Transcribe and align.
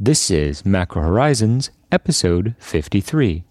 This 0.00 0.30
is 0.30 0.64
Macro 0.64 1.02
Horizons, 1.02 1.72
episode 1.90 2.54
53 2.60 3.42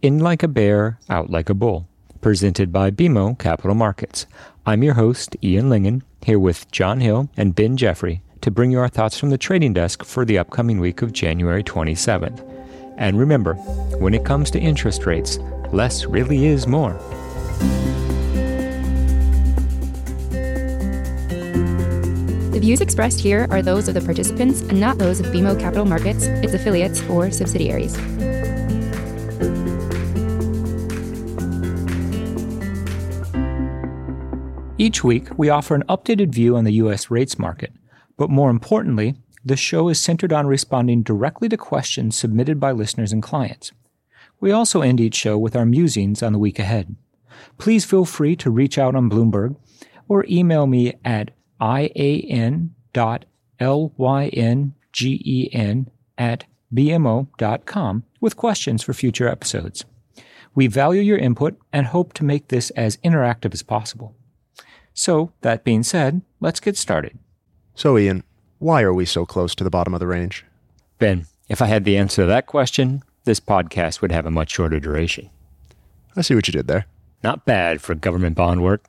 In 0.00 0.20
Like 0.20 0.42
a 0.42 0.48
Bear, 0.48 0.98
Out 1.10 1.28
Like 1.28 1.50
a 1.50 1.54
Bull, 1.54 1.86
presented 2.22 2.72
by 2.72 2.90
BMO 2.90 3.38
Capital 3.38 3.74
Markets. 3.74 4.24
I'm 4.64 4.82
your 4.82 4.94
host, 4.94 5.36
Ian 5.44 5.68
Lyngen, 5.68 6.00
here 6.24 6.38
with 6.38 6.70
John 6.70 7.00
Hill 7.00 7.28
and 7.36 7.54
Ben 7.54 7.76
Jeffrey 7.76 8.22
to 8.40 8.50
bring 8.50 8.70
you 8.70 8.78
our 8.78 8.88
thoughts 8.88 9.18
from 9.18 9.28
the 9.28 9.36
trading 9.36 9.74
desk 9.74 10.02
for 10.02 10.24
the 10.24 10.38
upcoming 10.38 10.80
week 10.80 11.02
of 11.02 11.12
January 11.12 11.62
27th. 11.62 12.42
And 12.96 13.18
remember, 13.18 13.52
when 13.98 14.14
it 14.14 14.24
comes 14.24 14.50
to 14.52 14.58
interest 14.58 15.04
rates, 15.04 15.38
less 15.72 16.06
really 16.06 16.46
is 16.46 16.66
more. 16.66 16.98
Views 22.62 22.80
expressed 22.80 23.18
here 23.18 23.48
are 23.50 23.60
those 23.60 23.88
of 23.88 23.94
the 23.94 24.00
participants 24.00 24.60
and 24.60 24.78
not 24.78 24.96
those 24.96 25.18
of 25.18 25.26
BMO 25.26 25.58
Capital 25.58 25.84
Markets, 25.84 26.26
its 26.26 26.54
affiliates, 26.54 27.02
or 27.08 27.28
subsidiaries. 27.28 27.98
Each 34.78 35.02
week, 35.02 35.36
we 35.36 35.48
offer 35.48 35.74
an 35.74 35.82
updated 35.88 36.28
view 36.28 36.56
on 36.56 36.62
the 36.62 36.74
U.S. 36.74 37.10
rates 37.10 37.36
market, 37.36 37.72
but 38.16 38.30
more 38.30 38.48
importantly, 38.48 39.16
the 39.44 39.56
show 39.56 39.88
is 39.88 40.00
centered 40.00 40.32
on 40.32 40.46
responding 40.46 41.02
directly 41.02 41.48
to 41.48 41.56
questions 41.56 42.16
submitted 42.16 42.60
by 42.60 42.70
listeners 42.70 43.12
and 43.12 43.24
clients. 43.24 43.72
We 44.38 44.52
also 44.52 44.82
end 44.82 45.00
each 45.00 45.16
show 45.16 45.36
with 45.36 45.56
our 45.56 45.66
musings 45.66 46.22
on 46.22 46.32
the 46.32 46.38
week 46.38 46.60
ahead. 46.60 46.94
Please 47.58 47.84
feel 47.84 48.04
free 48.04 48.36
to 48.36 48.50
reach 48.50 48.78
out 48.78 48.94
on 48.94 49.10
Bloomberg 49.10 49.56
or 50.08 50.24
email 50.28 50.68
me 50.68 50.94
at 51.04 51.32
ian.lyngen 51.62 52.72
at 56.18 56.44
bmo.com 56.74 58.04
with 58.20 58.36
questions 58.36 58.82
for 58.82 58.92
future 58.92 59.28
episodes. 59.28 59.84
We 60.54 60.66
value 60.66 61.00
your 61.00 61.18
input 61.18 61.56
and 61.72 61.86
hope 61.86 62.12
to 62.14 62.24
make 62.24 62.48
this 62.48 62.70
as 62.70 62.98
interactive 62.98 63.54
as 63.54 63.62
possible. 63.62 64.14
So, 64.94 65.32
that 65.40 65.64
being 65.64 65.82
said, 65.82 66.20
let's 66.40 66.60
get 66.60 66.76
started. 66.76 67.18
So, 67.74 67.96
Ian, 67.96 68.24
why 68.58 68.82
are 68.82 68.92
we 68.92 69.06
so 69.06 69.24
close 69.24 69.54
to 69.54 69.64
the 69.64 69.70
bottom 69.70 69.94
of 69.94 70.00
the 70.00 70.06
range? 70.06 70.44
Ben, 70.98 71.26
if 71.48 71.62
I 71.62 71.66
had 71.66 71.84
the 71.84 71.96
answer 71.96 72.22
to 72.22 72.26
that 72.26 72.46
question, 72.46 73.02
this 73.24 73.40
podcast 73.40 74.02
would 74.02 74.12
have 74.12 74.26
a 74.26 74.30
much 74.30 74.50
shorter 74.50 74.78
duration. 74.78 75.30
I 76.14 76.20
see 76.20 76.34
what 76.34 76.46
you 76.46 76.52
did 76.52 76.68
there. 76.68 76.86
Not 77.22 77.46
bad 77.46 77.80
for 77.80 77.94
government 77.94 78.36
bond 78.36 78.62
work. 78.62 78.84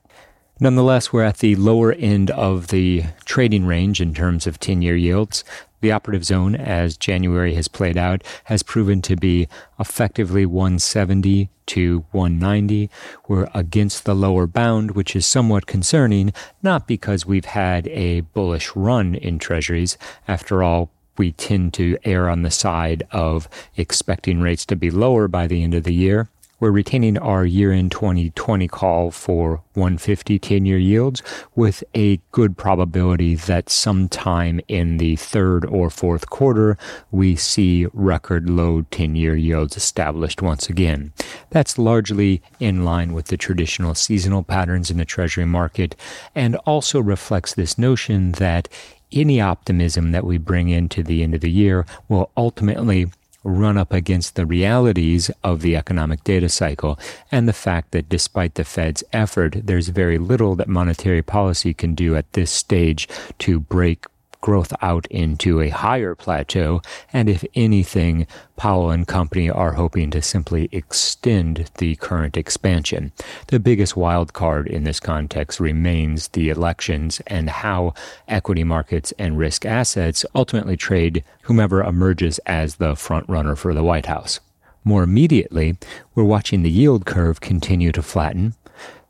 Nonetheless, 0.60 1.12
we're 1.12 1.24
at 1.24 1.38
the 1.38 1.56
lower 1.56 1.92
end 1.92 2.30
of 2.30 2.68
the 2.68 3.04
trading 3.24 3.66
range 3.66 4.00
in 4.00 4.14
terms 4.14 4.46
of 4.46 4.60
10 4.60 4.82
year 4.82 4.94
yields. 4.94 5.42
The 5.80 5.90
operative 5.90 6.24
zone, 6.24 6.54
as 6.54 6.96
January 6.96 7.54
has 7.54 7.66
played 7.66 7.96
out, 7.96 8.22
has 8.44 8.62
proven 8.62 9.02
to 9.02 9.16
be 9.16 9.48
effectively 9.80 10.46
170 10.46 11.50
to 11.66 12.04
190. 12.12 12.88
We're 13.26 13.48
against 13.52 14.04
the 14.04 14.14
lower 14.14 14.46
bound, 14.46 14.92
which 14.92 15.16
is 15.16 15.26
somewhat 15.26 15.66
concerning, 15.66 16.32
not 16.62 16.86
because 16.86 17.26
we've 17.26 17.46
had 17.46 17.88
a 17.88 18.20
bullish 18.20 18.74
run 18.76 19.16
in 19.16 19.40
treasuries. 19.40 19.98
After 20.28 20.62
all, 20.62 20.90
we 21.18 21.32
tend 21.32 21.74
to 21.74 21.98
err 22.04 22.28
on 22.28 22.42
the 22.42 22.50
side 22.50 23.02
of 23.10 23.48
expecting 23.76 24.40
rates 24.40 24.64
to 24.66 24.76
be 24.76 24.90
lower 24.90 25.26
by 25.26 25.48
the 25.48 25.64
end 25.64 25.74
of 25.74 25.82
the 25.82 25.94
year. 25.94 26.28
We're 26.64 26.70
retaining 26.70 27.18
our 27.18 27.44
year 27.44 27.72
end 27.72 27.92
2020 27.92 28.68
call 28.68 29.10
for 29.10 29.60
150 29.74 30.38
10 30.38 30.64
year 30.64 30.78
yields 30.78 31.22
with 31.54 31.84
a 31.94 32.16
good 32.32 32.56
probability 32.56 33.34
that 33.34 33.68
sometime 33.68 34.62
in 34.66 34.96
the 34.96 35.16
third 35.16 35.66
or 35.66 35.90
fourth 35.90 36.30
quarter, 36.30 36.78
we 37.10 37.36
see 37.36 37.86
record 37.92 38.48
low 38.48 38.80
10 38.92 39.14
year 39.14 39.36
yields 39.36 39.76
established 39.76 40.40
once 40.40 40.70
again. 40.70 41.12
That's 41.50 41.76
largely 41.76 42.40
in 42.58 42.82
line 42.82 43.12
with 43.12 43.26
the 43.26 43.36
traditional 43.36 43.94
seasonal 43.94 44.42
patterns 44.42 44.90
in 44.90 44.96
the 44.96 45.04
Treasury 45.04 45.44
market 45.44 45.94
and 46.34 46.56
also 46.64 46.98
reflects 46.98 47.52
this 47.52 47.76
notion 47.76 48.32
that 48.32 48.70
any 49.12 49.38
optimism 49.38 50.12
that 50.12 50.24
we 50.24 50.38
bring 50.38 50.70
into 50.70 51.02
the 51.02 51.22
end 51.22 51.34
of 51.34 51.42
the 51.42 51.50
year 51.50 51.84
will 52.08 52.30
ultimately 52.38 53.10
run 53.44 53.76
up 53.76 53.92
against 53.92 54.34
the 54.34 54.46
realities 54.46 55.30
of 55.44 55.60
the 55.60 55.76
economic 55.76 56.24
data 56.24 56.48
cycle 56.48 56.98
and 57.30 57.46
the 57.46 57.52
fact 57.52 57.92
that 57.92 58.08
despite 58.08 58.54
the 58.54 58.64
Fed's 58.64 59.04
effort, 59.12 59.58
there's 59.62 59.88
very 59.88 60.18
little 60.18 60.56
that 60.56 60.68
monetary 60.68 61.22
policy 61.22 61.74
can 61.74 61.94
do 61.94 62.16
at 62.16 62.32
this 62.32 62.50
stage 62.50 63.08
to 63.38 63.60
break 63.60 64.06
growth 64.44 64.74
out 64.82 65.06
into 65.06 65.62
a 65.62 65.70
higher 65.70 66.14
plateau. 66.14 66.82
And 67.14 67.30
if 67.30 67.46
anything, 67.54 68.26
Powell 68.58 68.90
and 68.90 69.08
company 69.08 69.48
are 69.48 69.72
hoping 69.72 70.10
to 70.10 70.20
simply 70.20 70.68
extend 70.70 71.70
the 71.78 71.96
current 71.96 72.36
expansion. 72.36 73.10
The 73.46 73.58
biggest 73.58 73.96
wild 73.96 74.34
card 74.34 74.66
in 74.66 74.84
this 74.84 75.00
context 75.00 75.60
remains 75.60 76.28
the 76.28 76.50
elections 76.50 77.22
and 77.26 77.48
how 77.48 77.94
equity 78.28 78.64
markets 78.64 79.14
and 79.18 79.38
risk 79.38 79.64
assets 79.64 80.26
ultimately 80.34 80.76
trade 80.76 81.24
whomever 81.44 81.82
emerges 81.82 82.38
as 82.40 82.76
the 82.76 82.94
front 82.96 83.26
runner 83.30 83.56
for 83.56 83.72
the 83.72 83.82
White 83.82 84.06
House. 84.06 84.40
More 84.84 85.02
immediately, 85.02 85.78
we're 86.14 86.24
watching 86.24 86.62
the 86.62 86.70
yield 86.70 87.06
curve 87.06 87.40
continue 87.40 87.92
to 87.92 88.02
flatten. 88.02 88.52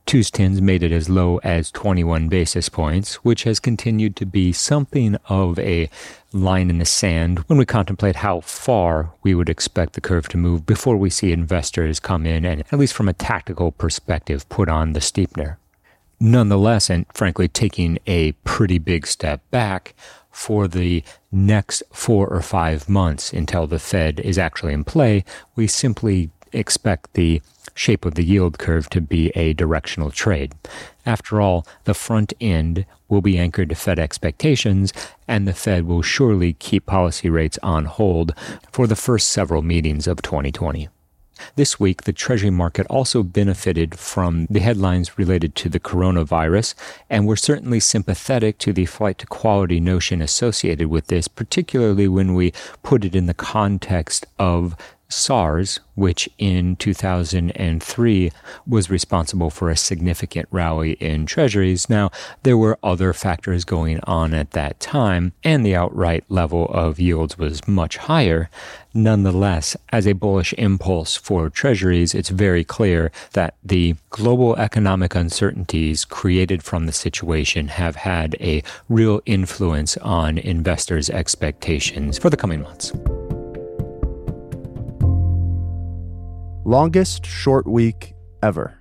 Twos 0.06 0.30
tens 0.30 0.60
made 0.60 0.82
it 0.82 0.92
as 0.92 1.08
low 1.08 1.38
as 1.38 1.70
21 1.70 2.28
basis 2.28 2.68
points, 2.68 3.14
which 3.16 3.44
has 3.44 3.58
continued 3.58 4.16
to 4.16 4.26
be 4.26 4.52
something 4.52 5.16
of 5.28 5.58
a 5.58 5.88
line 6.32 6.68
in 6.68 6.78
the 6.78 6.84
sand 6.84 7.38
when 7.46 7.58
we 7.58 7.64
contemplate 7.64 8.16
how 8.16 8.40
far 8.40 9.12
we 9.22 9.34
would 9.34 9.48
expect 9.48 9.94
the 9.94 10.02
curve 10.02 10.28
to 10.28 10.36
move 10.36 10.66
before 10.66 10.96
we 10.96 11.08
see 11.08 11.32
investors 11.32 12.00
come 12.00 12.26
in 12.26 12.44
and, 12.44 12.64
at 12.70 12.78
least 12.78 12.92
from 12.92 13.08
a 13.08 13.14
tactical 13.14 13.72
perspective, 13.72 14.46
put 14.50 14.68
on 14.68 14.92
the 14.92 15.00
steepener. 15.00 15.56
Nonetheless, 16.20 16.90
and 16.90 17.06
frankly, 17.12 17.48
taking 17.48 17.98
a 18.06 18.32
pretty 18.44 18.78
big 18.78 19.06
step 19.06 19.40
back 19.50 19.94
for 20.30 20.68
the 20.68 21.02
next 21.32 21.82
four 21.92 22.28
or 22.28 22.42
five 22.42 22.88
months 22.88 23.32
until 23.32 23.66
the 23.66 23.78
Fed 23.78 24.20
is 24.20 24.36
actually 24.36 24.72
in 24.72 24.84
play, 24.84 25.24
we 25.56 25.66
simply 25.66 26.30
expect 26.54 27.14
the 27.14 27.42
shape 27.74 28.04
of 28.04 28.14
the 28.14 28.24
yield 28.24 28.58
curve 28.58 28.88
to 28.90 29.00
be 29.00 29.30
a 29.30 29.52
directional 29.52 30.10
trade. 30.10 30.54
After 31.04 31.40
all, 31.40 31.66
the 31.84 31.94
front 31.94 32.32
end 32.40 32.86
will 33.08 33.20
be 33.20 33.38
anchored 33.38 33.68
to 33.70 33.74
Fed 33.74 33.98
expectations, 33.98 34.92
and 35.26 35.46
the 35.46 35.52
Fed 35.52 35.86
will 35.86 36.02
surely 36.02 36.54
keep 36.54 36.86
policy 36.86 37.28
rates 37.28 37.58
on 37.62 37.84
hold 37.86 38.34
for 38.72 38.86
the 38.86 38.96
first 38.96 39.28
several 39.28 39.62
meetings 39.62 40.06
of 40.06 40.22
2020. 40.22 40.88
This 41.56 41.80
week, 41.80 42.02
the 42.02 42.12
Treasury 42.12 42.50
market 42.50 42.86
also 42.86 43.22
benefited 43.22 43.98
from 43.98 44.46
the 44.48 44.60
headlines 44.60 45.18
related 45.18 45.54
to 45.56 45.68
the 45.68 45.80
coronavirus, 45.80 46.74
and 47.10 47.26
we're 47.26 47.36
certainly 47.36 47.80
sympathetic 47.80 48.58
to 48.58 48.72
the 48.72 48.86
flight 48.86 49.18
to 49.18 49.26
quality 49.26 49.80
notion 49.80 50.22
associated 50.22 50.88
with 50.88 51.08
this, 51.08 51.28
particularly 51.28 52.08
when 52.08 52.34
we 52.34 52.52
put 52.82 53.04
it 53.04 53.14
in 53.16 53.26
the 53.26 53.34
context 53.34 54.26
of 54.38 54.76
SARS, 55.14 55.80
which 55.94 56.28
in 56.38 56.76
2003 56.76 58.32
was 58.66 58.90
responsible 58.90 59.50
for 59.50 59.70
a 59.70 59.76
significant 59.76 60.48
rally 60.50 60.92
in 60.94 61.24
treasuries. 61.24 61.88
Now, 61.88 62.10
there 62.42 62.58
were 62.58 62.78
other 62.82 63.12
factors 63.12 63.64
going 63.64 64.00
on 64.04 64.34
at 64.34 64.50
that 64.50 64.80
time, 64.80 65.32
and 65.44 65.64
the 65.64 65.76
outright 65.76 66.24
level 66.28 66.66
of 66.66 66.98
yields 66.98 67.38
was 67.38 67.66
much 67.68 67.96
higher. 67.96 68.50
Nonetheless, 68.92 69.76
as 69.90 70.06
a 70.06 70.12
bullish 70.12 70.52
impulse 70.54 71.16
for 71.16 71.48
treasuries, 71.48 72.14
it's 72.14 72.28
very 72.28 72.64
clear 72.64 73.10
that 73.32 73.54
the 73.64 73.96
global 74.10 74.56
economic 74.56 75.14
uncertainties 75.14 76.04
created 76.04 76.62
from 76.62 76.86
the 76.86 76.92
situation 76.92 77.68
have 77.68 77.96
had 77.96 78.36
a 78.40 78.62
real 78.88 79.20
influence 79.26 79.96
on 79.98 80.38
investors' 80.38 81.10
expectations 81.10 82.18
for 82.18 82.30
the 82.30 82.36
coming 82.36 82.62
months. 82.62 82.92
Longest 86.66 87.26
short 87.26 87.66
week 87.66 88.14
ever. 88.42 88.78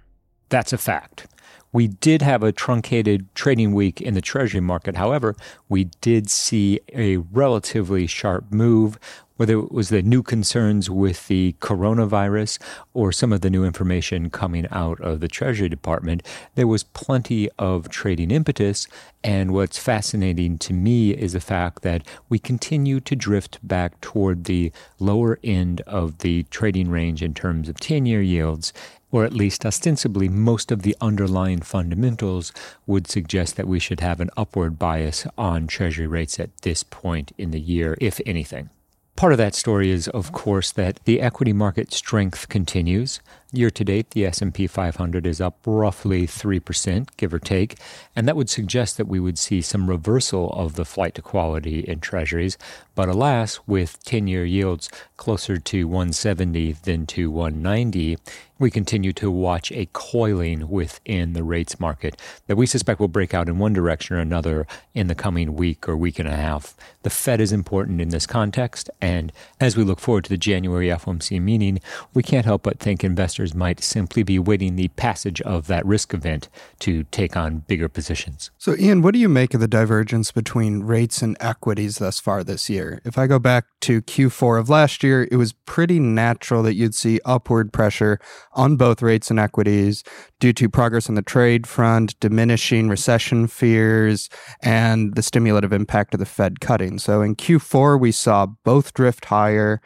That's 0.47 0.71
a 0.71 0.77
fact. 0.77 1.27
We 1.73 1.89
did 1.89 2.21
have 2.21 2.41
a 2.41 2.53
truncated 2.53 3.27
trading 3.35 3.73
week 3.73 3.99
in 3.99 4.13
the 4.13 4.21
Treasury 4.21 4.61
market. 4.61 4.95
However, 4.95 5.35
we 5.67 5.85
did 5.99 6.29
see 6.29 6.79
a 6.93 7.17
relatively 7.17 8.07
sharp 8.07 8.53
move 8.53 8.97
whether 9.37 9.59
it 9.59 9.71
was 9.71 9.89
the 9.89 10.01
new 10.01 10.21
concerns 10.21 10.89
with 10.89 11.27
the 11.27 11.55
coronavirus 11.59 12.59
or 12.93 13.11
some 13.11 13.33
of 13.33 13.41
the 13.41 13.49
new 13.49 13.65
information 13.65 14.29
coming 14.29 14.67
out 14.71 14.99
of 15.01 15.19
the 15.19 15.27
Treasury 15.27 15.69
Department, 15.69 16.23
there 16.55 16.67
was 16.67 16.83
plenty 16.83 17.49
of 17.57 17.89
trading 17.89 18.31
impetus. 18.31 18.87
And 19.23 19.53
what's 19.53 19.77
fascinating 19.77 20.57
to 20.59 20.73
me 20.73 21.11
is 21.11 21.33
the 21.33 21.39
fact 21.39 21.81
that 21.81 22.05
we 22.29 22.39
continue 22.39 22.99
to 23.01 23.15
drift 23.15 23.59
back 23.65 23.99
toward 24.01 24.43
the 24.43 24.71
lower 24.99 25.39
end 25.43 25.81
of 25.81 26.19
the 26.19 26.43
trading 26.43 26.89
range 26.89 27.23
in 27.23 27.33
terms 27.33 27.69
of 27.69 27.79
10 27.79 28.05
year 28.05 28.21
yields 28.21 28.73
or 29.13 29.23
at 29.23 29.31
least 29.31 29.63
ostensibly 29.63 30.27
most 30.27 30.71
of 30.71 30.81
the 30.81 30.97
underlying 30.99 31.61
fundamentals 31.61 32.51
would 32.87 33.07
suggest 33.07 33.55
that 33.55 33.67
we 33.67 33.77
should 33.77 33.99
have 33.99 34.19
an 34.19 34.31
upward 34.35 34.79
bias 34.79 35.27
on 35.37 35.67
treasury 35.67 36.07
rates 36.07 36.39
at 36.39 36.49
this 36.63 36.81
point 36.81 37.31
in 37.37 37.51
the 37.51 37.59
year, 37.59 37.95
if 38.01 38.19
anything. 38.25 38.71
Part 39.15 39.31
of 39.31 39.37
that 39.37 39.55
story 39.55 39.91
is, 39.91 40.07
of 40.07 40.31
course, 40.31 40.71
that 40.71 40.99
the 41.05 41.21
equity 41.21 41.53
market 41.53 41.93
strength 41.93 42.49
continues. 42.49 43.19
Year 43.55 43.69
to 43.69 43.83
date, 43.83 44.09
the 44.09 44.25
S&P 44.25 44.65
500 44.65 45.27
is 45.27 45.39
up 45.39 45.59
roughly 45.63 46.25
3%, 46.25 47.07
give 47.17 47.35
or 47.35 47.37
take, 47.37 47.77
and 48.15 48.27
that 48.27 48.35
would 48.35 48.49
suggest 48.49 48.97
that 48.97 49.07
we 49.07 49.19
would 49.19 49.37
see 49.37 49.61
some 49.61 49.91
reversal 49.91 50.51
of 50.53 50.73
the 50.73 50.85
flight 50.85 51.13
to 51.13 51.21
quality 51.21 51.81
in 51.81 51.99
treasuries. 51.99 52.57
But 52.95 53.09
alas, 53.09 53.59
with 53.67 54.03
10-year 54.05 54.45
yields 54.45 54.89
closer 55.17 55.57
to 55.57 55.87
170 55.87 56.71
than 56.71 57.05
to 57.05 57.29
190, 57.29 58.17
we 58.59 58.71
continue 58.71 59.11
to 59.11 59.29
watch 59.29 59.71
a 59.71 59.89
coiling 59.93 60.69
within 60.69 61.33
the 61.33 61.43
rates 61.43 61.79
market 61.79 62.19
that 62.47 62.55
we 62.55 62.65
suspect 62.65 62.99
will 62.99 63.07
break 63.07 63.33
out 63.33 63.49
in 63.49 63.57
one 63.57 63.73
direction 63.73 64.15
or 64.15 64.19
another 64.19 64.65
in 64.93 65.07
the 65.07 65.15
coming 65.15 65.55
week 65.55 65.89
or 65.89 65.97
week 65.97 66.17
and 66.17 66.29
a 66.29 66.35
half. 66.35 66.75
The 67.01 67.09
Fed 67.09 67.41
is 67.41 67.51
important 67.51 67.99
in 67.99 68.09
this 68.09 68.25
context, 68.25 68.89
and 69.01 69.33
as 69.59 69.75
we 69.75 69.83
look 69.83 69.99
forward 69.99 70.23
to 70.25 70.29
the 70.29 70.37
January 70.37 70.87
FOMC 70.87 71.41
meeting, 71.41 71.81
we 72.13 72.23
can't 72.23 72.45
help 72.45 72.63
but 72.63 72.79
think 72.79 73.03
investors 73.03 73.42
might 73.53 73.81
simply 73.83 74.23
be 74.23 74.39
waiting 74.39 74.75
the 74.75 74.87
passage 74.89 75.41
of 75.41 75.67
that 75.67 75.85
risk 75.85 76.13
event 76.13 76.49
to 76.79 77.03
take 77.05 77.35
on 77.35 77.59
bigger 77.67 77.89
positions. 77.89 78.51
So, 78.57 78.75
Ian, 78.75 79.01
what 79.01 79.13
do 79.13 79.19
you 79.19 79.29
make 79.29 79.53
of 79.53 79.59
the 79.59 79.67
divergence 79.67 80.31
between 80.31 80.83
rates 80.83 81.21
and 81.21 81.35
equities 81.39 81.97
thus 81.97 82.19
far 82.19 82.43
this 82.43 82.69
year? 82.69 83.01
If 83.03 83.17
I 83.17 83.27
go 83.27 83.39
back 83.39 83.65
to 83.81 84.01
Q4 84.01 84.59
of 84.59 84.69
last 84.69 85.03
year, 85.03 85.27
it 85.31 85.35
was 85.35 85.53
pretty 85.65 85.99
natural 85.99 86.63
that 86.63 86.75
you'd 86.75 86.95
see 86.95 87.19
upward 87.25 87.73
pressure 87.73 88.19
on 88.53 88.77
both 88.77 89.01
rates 89.01 89.29
and 89.29 89.39
equities 89.39 90.03
due 90.39 90.53
to 90.53 90.69
progress 90.69 91.09
on 91.09 91.15
the 91.15 91.21
trade 91.21 91.65
front, 91.65 92.19
diminishing 92.19 92.89
recession 92.89 93.47
fears, 93.47 94.29
and 94.61 95.15
the 95.15 95.21
stimulative 95.21 95.71
impact 95.71 96.13
of 96.13 96.19
the 96.19 96.25
Fed 96.25 96.59
cutting. 96.59 96.99
So 96.99 97.21
in 97.21 97.35
Q4, 97.35 97.99
we 97.99 98.11
saw 98.11 98.45
both 98.45 98.93
drift 98.93 99.25
higher. 99.25 99.81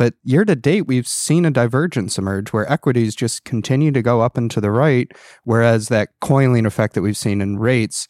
But 0.00 0.14
year 0.24 0.46
to 0.46 0.56
date, 0.56 0.86
we've 0.86 1.06
seen 1.06 1.44
a 1.44 1.50
divergence 1.50 2.16
emerge 2.16 2.54
where 2.54 2.72
equities 2.72 3.14
just 3.14 3.44
continue 3.44 3.92
to 3.92 4.00
go 4.00 4.22
up 4.22 4.38
and 4.38 4.50
to 4.50 4.58
the 4.58 4.70
right, 4.70 5.12
whereas 5.44 5.88
that 5.88 6.08
coiling 6.22 6.64
effect 6.64 6.94
that 6.94 7.02
we've 7.02 7.18
seen 7.18 7.42
in 7.42 7.58
rates 7.58 8.08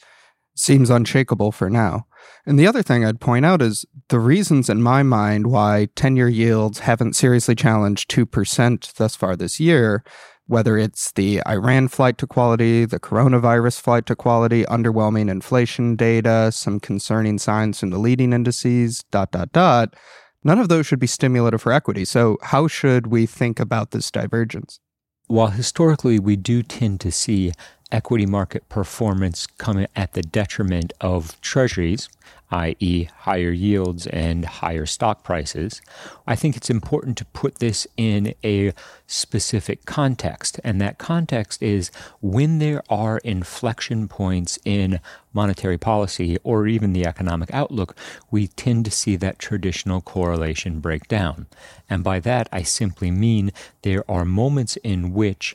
seems 0.54 0.88
unshakable 0.88 1.50
for 1.50 1.68
now. 1.68 2.06
And 2.46 2.60
the 2.60 2.66
other 2.68 2.84
thing 2.84 3.04
I'd 3.04 3.20
point 3.20 3.44
out 3.44 3.60
is 3.60 3.84
the 4.08 4.20
reasons 4.20 4.70
in 4.70 4.80
my 4.80 5.02
mind 5.02 5.48
why 5.48 5.88
10 5.96 6.14
year 6.14 6.28
yields 6.28 6.78
haven't 6.78 7.16
seriously 7.16 7.56
challenged 7.56 8.08
2% 8.08 8.94
thus 8.94 9.16
far 9.16 9.34
this 9.34 9.58
year, 9.58 10.04
whether 10.46 10.78
it's 10.78 11.10
the 11.10 11.42
Iran 11.44 11.88
flight 11.88 12.18
to 12.18 12.26
quality, 12.28 12.84
the 12.84 13.00
coronavirus 13.00 13.80
flight 13.80 14.06
to 14.06 14.14
quality, 14.14 14.62
underwhelming 14.66 15.28
inflation 15.28 15.96
data, 15.96 16.52
some 16.52 16.78
concerning 16.78 17.38
signs 17.38 17.80
from 17.80 17.90
the 17.90 17.98
leading 17.98 18.32
indices, 18.32 19.02
dot, 19.10 19.32
dot, 19.32 19.50
dot. 19.50 19.96
None 20.42 20.58
of 20.58 20.68
those 20.68 20.86
should 20.86 20.98
be 20.98 21.06
stimulative 21.06 21.62
for 21.62 21.72
equity. 21.72 22.04
So, 22.04 22.38
how 22.42 22.66
should 22.66 23.08
we 23.08 23.26
think 23.26 23.60
about 23.60 23.90
this 23.90 24.10
divergence? 24.10 24.80
While 25.26 25.48
historically 25.48 26.18
we 26.18 26.36
do 26.36 26.62
tend 26.62 27.00
to 27.02 27.12
see 27.12 27.52
equity 27.92 28.26
market 28.26 28.68
performance 28.68 29.46
come 29.46 29.86
at 29.96 30.12
the 30.12 30.22
detriment 30.22 30.92
of 31.00 31.40
treasuries, 31.40 32.08
i.e., 32.50 33.04
higher 33.04 33.50
yields 33.50 34.06
and 34.08 34.44
higher 34.44 34.86
stock 34.86 35.22
prices, 35.22 35.80
I 36.26 36.34
think 36.34 36.56
it's 36.56 36.70
important 36.70 37.16
to 37.18 37.24
put 37.26 37.58
this 37.58 37.86
in 37.96 38.34
a 38.42 38.72
specific 39.06 39.84
context. 39.84 40.60
And 40.64 40.80
that 40.80 40.98
context 40.98 41.62
is 41.62 41.90
when 42.20 42.58
there 42.58 42.82
are 42.88 43.18
inflection 43.18 44.08
points 44.08 44.58
in 44.64 45.00
monetary 45.32 45.78
policy 45.78 46.38
or 46.42 46.66
even 46.66 46.92
the 46.92 47.06
economic 47.06 47.52
outlook, 47.54 47.96
we 48.30 48.48
tend 48.48 48.84
to 48.84 48.90
see 48.90 49.16
that 49.16 49.38
traditional 49.38 50.00
correlation 50.00 50.80
break 50.80 51.06
down. 51.06 51.46
And 51.88 52.02
by 52.02 52.18
that, 52.20 52.48
I 52.52 52.62
simply 52.62 53.10
mean 53.10 53.52
there 53.82 54.08
are 54.10 54.24
moments 54.24 54.76
in 54.78 55.14
which 55.14 55.54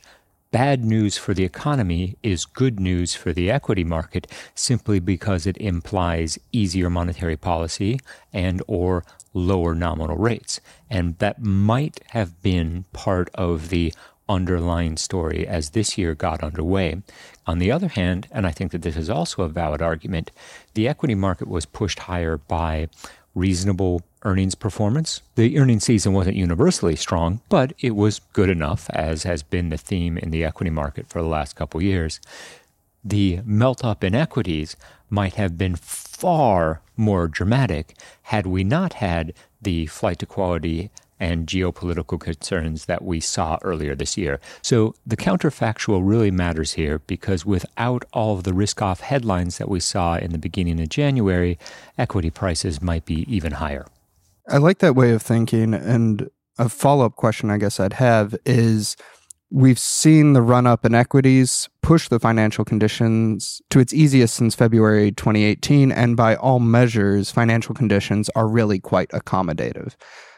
bad 0.55 0.85
news 0.85 1.17
for 1.17 1.33
the 1.33 1.43
economy 1.43 2.15
is 2.23 2.45
good 2.45 2.79
news 2.79 3.13
for 3.13 3.33
the 3.33 3.51
equity 3.51 3.83
market 3.83 4.25
simply 4.55 5.01
because 5.01 5.45
it 5.45 5.57
implies 5.57 6.39
easier 6.53 6.89
monetary 6.89 7.35
policy 7.35 7.99
and 8.31 8.63
or 8.65 9.03
lower 9.33 9.75
nominal 9.75 10.15
rates 10.15 10.61
and 10.89 11.17
that 11.17 11.41
might 11.41 11.99
have 12.11 12.41
been 12.41 12.85
part 12.93 13.29
of 13.33 13.67
the 13.67 13.93
underlying 14.29 14.95
story 14.95 15.45
as 15.45 15.71
this 15.71 15.97
year 15.97 16.15
got 16.15 16.41
underway. 16.41 17.01
On 17.45 17.59
the 17.59 17.69
other 17.69 17.89
hand, 17.89 18.29
and 18.31 18.47
I 18.47 18.51
think 18.51 18.71
that 18.71 18.81
this 18.81 18.95
is 18.95 19.09
also 19.09 19.43
a 19.43 19.49
valid 19.49 19.81
argument, 19.81 20.31
the 20.73 20.87
equity 20.87 21.15
market 21.15 21.49
was 21.49 21.65
pushed 21.65 21.99
higher 21.99 22.37
by 22.37 22.87
reasonable 23.35 24.01
earnings 24.23 24.55
performance. 24.55 25.21
The 25.35 25.59
earnings 25.59 25.83
season 25.83 26.13
wasn't 26.13 26.37
universally 26.37 26.95
strong, 26.95 27.41
but 27.49 27.73
it 27.79 27.95
was 27.95 28.21
good 28.33 28.49
enough, 28.49 28.89
as 28.91 29.23
has 29.23 29.43
been 29.43 29.69
the 29.69 29.77
theme 29.77 30.17
in 30.17 30.31
the 30.31 30.43
equity 30.43 30.71
market 30.71 31.07
for 31.07 31.21
the 31.21 31.27
last 31.27 31.55
couple 31.55 31.81
years. 31.83 32.19
The 33.03 33.41
melt 33.45 33.85
up 33.85 34.03
in 34.03 34.15
equities 34.15 34.75
might 35.09 35.35
have 35.35 35.57
been 35.57 35.75
far 35.75 36.81
more 36.97 37.27
dramatic 37.27 37.95
had 38.23 38.47
we 38.47 38.63
not 38.63 38.93
had 38.93 39.33
the 39.61 39.85
flight 39.85 40.17
to 40.19 40.25
quality 40.25 40.89
and 41.19 41.47
geopolitical 41.47 42.19
concerns 42.19 42.85
that 42.85 43.03
we 43.03 43.19
saw 43.19 43.57
earlier 43.61 43.95
this 43.95 44.17
year. 44.17 44.39
So 44.61 44.95
the 45.05 45.17
counterfactual 45.17 46.01
really 46.03 46.31
matters 46.31 46.73
here 46.73 46.99
because 46.99 47.45
without 47.45 48.03
all 48.13 48.35
of 48.35 48.43
the 48.43 48.53
risk 48.53 48.81
off 48.81 48.99
headlines 48.99 49.57
that 49.57 49.69
we 49.69 49.79
saw 49.79 50.17
in 50.17 50.31
the 50.31 50.37
beginning 50.37 50.79
of 50.79 50.89
January, 50.89 51.57
equity 51.97 52.29
prices 52.29 52.81
might 52.81 53.05
be 53.05 53.25
even 53.33 53.53
higher. 53.53 53.85
I 54.47 54.57
like 54.57 54.79
that 54.79 54.95
way 54.95 55.11
of 55.11 55.21
thinking. 55.21 55.73
And 55.73 56.29
a 56.57 56.69
follow 56.69 57.05
up 57.05 57.15
question 57.15 57.49
I 57.49 57.57
guess 57.57 57.79
I'd 57.79 57.93
have 57.93 58.35
is 58.45 58.95
we've 59.51 59.79
seen 59.79 60.33
the 60.33 60.41
run 60.41 60.67
up 60.67 60.85
in 60.85 60.93
equities 60.93 61.69
push 61.81 62.09
the 62.09 62.19
financial 62.19 62.65
conditions 62.65 63.61
to 63.69 63.79
its 63.79 63.93
easiest 63.93 64.35
since 64.35 64.55
February 64.55 65.11
2018. 65.11 65.91
And 65.91 66.17
by 66.17 66.35
all 66.35 66.59
measures, 66.59 67.31
financial 67.31 67.75
conditions 67.75 68.29
are 68.35 68.47
really 68.47 68.79
quite 68.79 69.09
accommodative. 69.09 69.95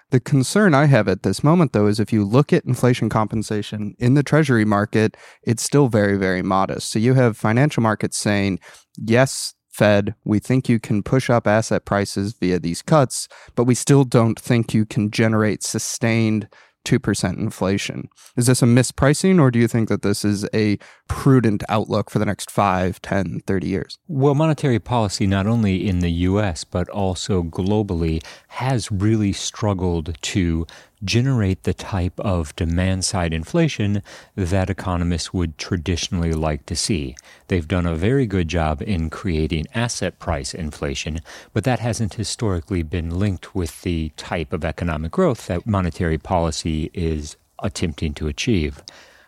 The 0.10 0.20
concern 0.22 0.74
I 0.74 0.86
have 0.86 1.10
at 1.10 1.24
this 1.24 1.44
moment, 1.44 1.74
though, 1.74 1.88
is 1.88 2.00
if 2.00 2.14
you 2.14 2.24
look 2.24 2.54
at 2.54 2.64
inflation 2.64 3.10
compensation 3.10 3.94
in 4.00 4.14
the 4.14 4.24
treasury 4.24 4.64
market, 4.64 5.18
it's 5.44 5.64
still 5.64 5.90
very, 5.90 6.18
very 6.18 6.42
modest. 6.42 6.92
So 6.92 7.00
you 7.00 7.14
have 7.16 7.36
financial 7.36 7.84
markets 7.84 8.18
saying, 8.18 8.60
yes, 8.96 9.54
Fed, 9.70 10.16
we 10.24 10.40
think 10.40 10.70
you 10.70 10.80
can 10.80 11.04
push 11.04 11.30
up 11.30 11.46
asset 11.46 11.84
prices 11.84 12.34
via 12.34 12.58
these 12.58 12.82
cuts, 12.82 13.28
but 13.56 13.66
we 13.66 13.76
still 13.76 14.06
don't 14.06 14.40
think 14.40 14.74
you 14.74 14.86
can 14.86 15.12
generate 15.12 15.62
sustained 15.62 16.48
2% 16.88 17.38
inflation. 17.38 18.08
Is 18.38 18.48
this 18.48 18.62
a 18.62 18.66
mispricing, 18.66 19.42
or 19.42 19.52
do 19.52 19.60
you 19.60 19.68
think 19.68 19.90
that 19.90 20.04
this 20.04 20.24
is 20.24 20.48
a 20.54 20.78
prudent 21.10 21.62
outlook 21.68 22.10
for 22.10 22.18
the 22.18 22.26
next 22.26 22.50
5, 22.50 23.02
10, 23.02 23.42
30 23.46 23.68
years? 23.68 24.00
Well, 24.08 24.36
monetary 24.36 24.80
policy, 24.80 25.28
not 25.28 25.48
only 25.48 25.86
in 25.86 26.00
the 26.00 26.12
US, 26.12 26.64
but 26.64 26.88
also 26.90 27.44
globally, 27.44 28.24
has 28.48 28.90
really 28.90 29.34
struggled 29.34 30.16
to 30.22 30.66
generate 31.04 31.64
the 31.64 31.74
type 31.74 32.20
of 32.20 32.56
demand 32.56 33.06
side 33.06 33.34
inflation 33.34 34.02
that 34.36 34.70
economists 34.70 35.34
would 35.34 35.58
traditionally 35.58 36.34
like 36.34 36.66
to 36.66 36.76
see. 36.76 37.16
They've 37.48 37.68
done 37.68 37.86
a 37.86 37.96
very 37.96 38.26
good 38.26 38.48
job 38.48 38.82
in 38.82 39.10
creating 39.10 39.68
asset 39.74 40.20
price 40.20 40.54
inflation, 40.54 41.20
but 41.54 41.64
that 41.64 41.80
hasn't 41.80 42.16
historically 42.16 42.84
been 42.84 43.10
linked 43.10 43.54
with 43.54 43.82
the 43.84 44.10
type 44.18 44.54
of 44.54 44.66
economic 44.66 45.12
growth 45.12 45.48
that 45.48 45.68
monetary 45.68 46.18
policy 46.18 46.90
is 46.94 47.38
attempting 47.60 48.14
to 48.16 48.28
achieve. 48.28 48.84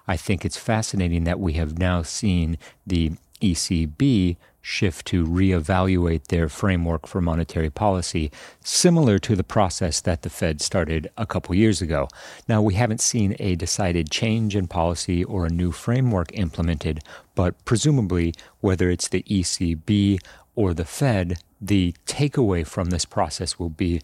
I 0.07 0.17
think 0.17 0.43
it's 0.43 0.57
fascinating 0.57 1.23
that 1.25 1.39
we 1.39 1.53
have 1.53 1.77
now 1.77 2.01
seen 2.01 2.57
the 2.85 3.11
ECB 3.41 4.38
shift 4.61 5.05
to 5.07 5.25
reevaluate 5.25 6.25
their 6.27 6.49
framework 6.49 7.07
for 7.07 7.21
monetary 7.21 7.69
policy, 7.69 8.31
similar 8.63 9.19
to 9.19 9.35
the 9.35 9.43
process 9.43 10.01
that 10.01 10.21
the 10.21 10.29
Fed 10.29 10.61
started 10.61 11.09
a 11.17 11.25
couple 11.25 11.55
years 11.55 11.81
ago. 11.81 12.07
Now, 12.47 12.61
we 12.61 12.73
haven't 12.73 13.01
seen 13.01 13.35
a 13.39 13.55
decided 13.55 14.11
change 14.11 14.55
in 14.55 14.67
policy 14.67 15.23
or 15.23 15.45
a 15.45 15.49
new 15.49 15.71
framework 15.71 16.37
implemented, 16.37 17.01
but 17.35 17.55
presumably, 17.65 18.33
whether 18.59 18.89
it's 18.89 19.07
the 19.07 19.23
ECB 19.23 20.19
or 20.55 20.73
the 20.73 20.85
Fed, 20.85 21.39
the 21.61 21.93
takeaway 22.05 22.65
from 22.65 22.89
this 22.89 23.05
process 23.05 23.59
will 23.59 23.69
be 23.69 24.01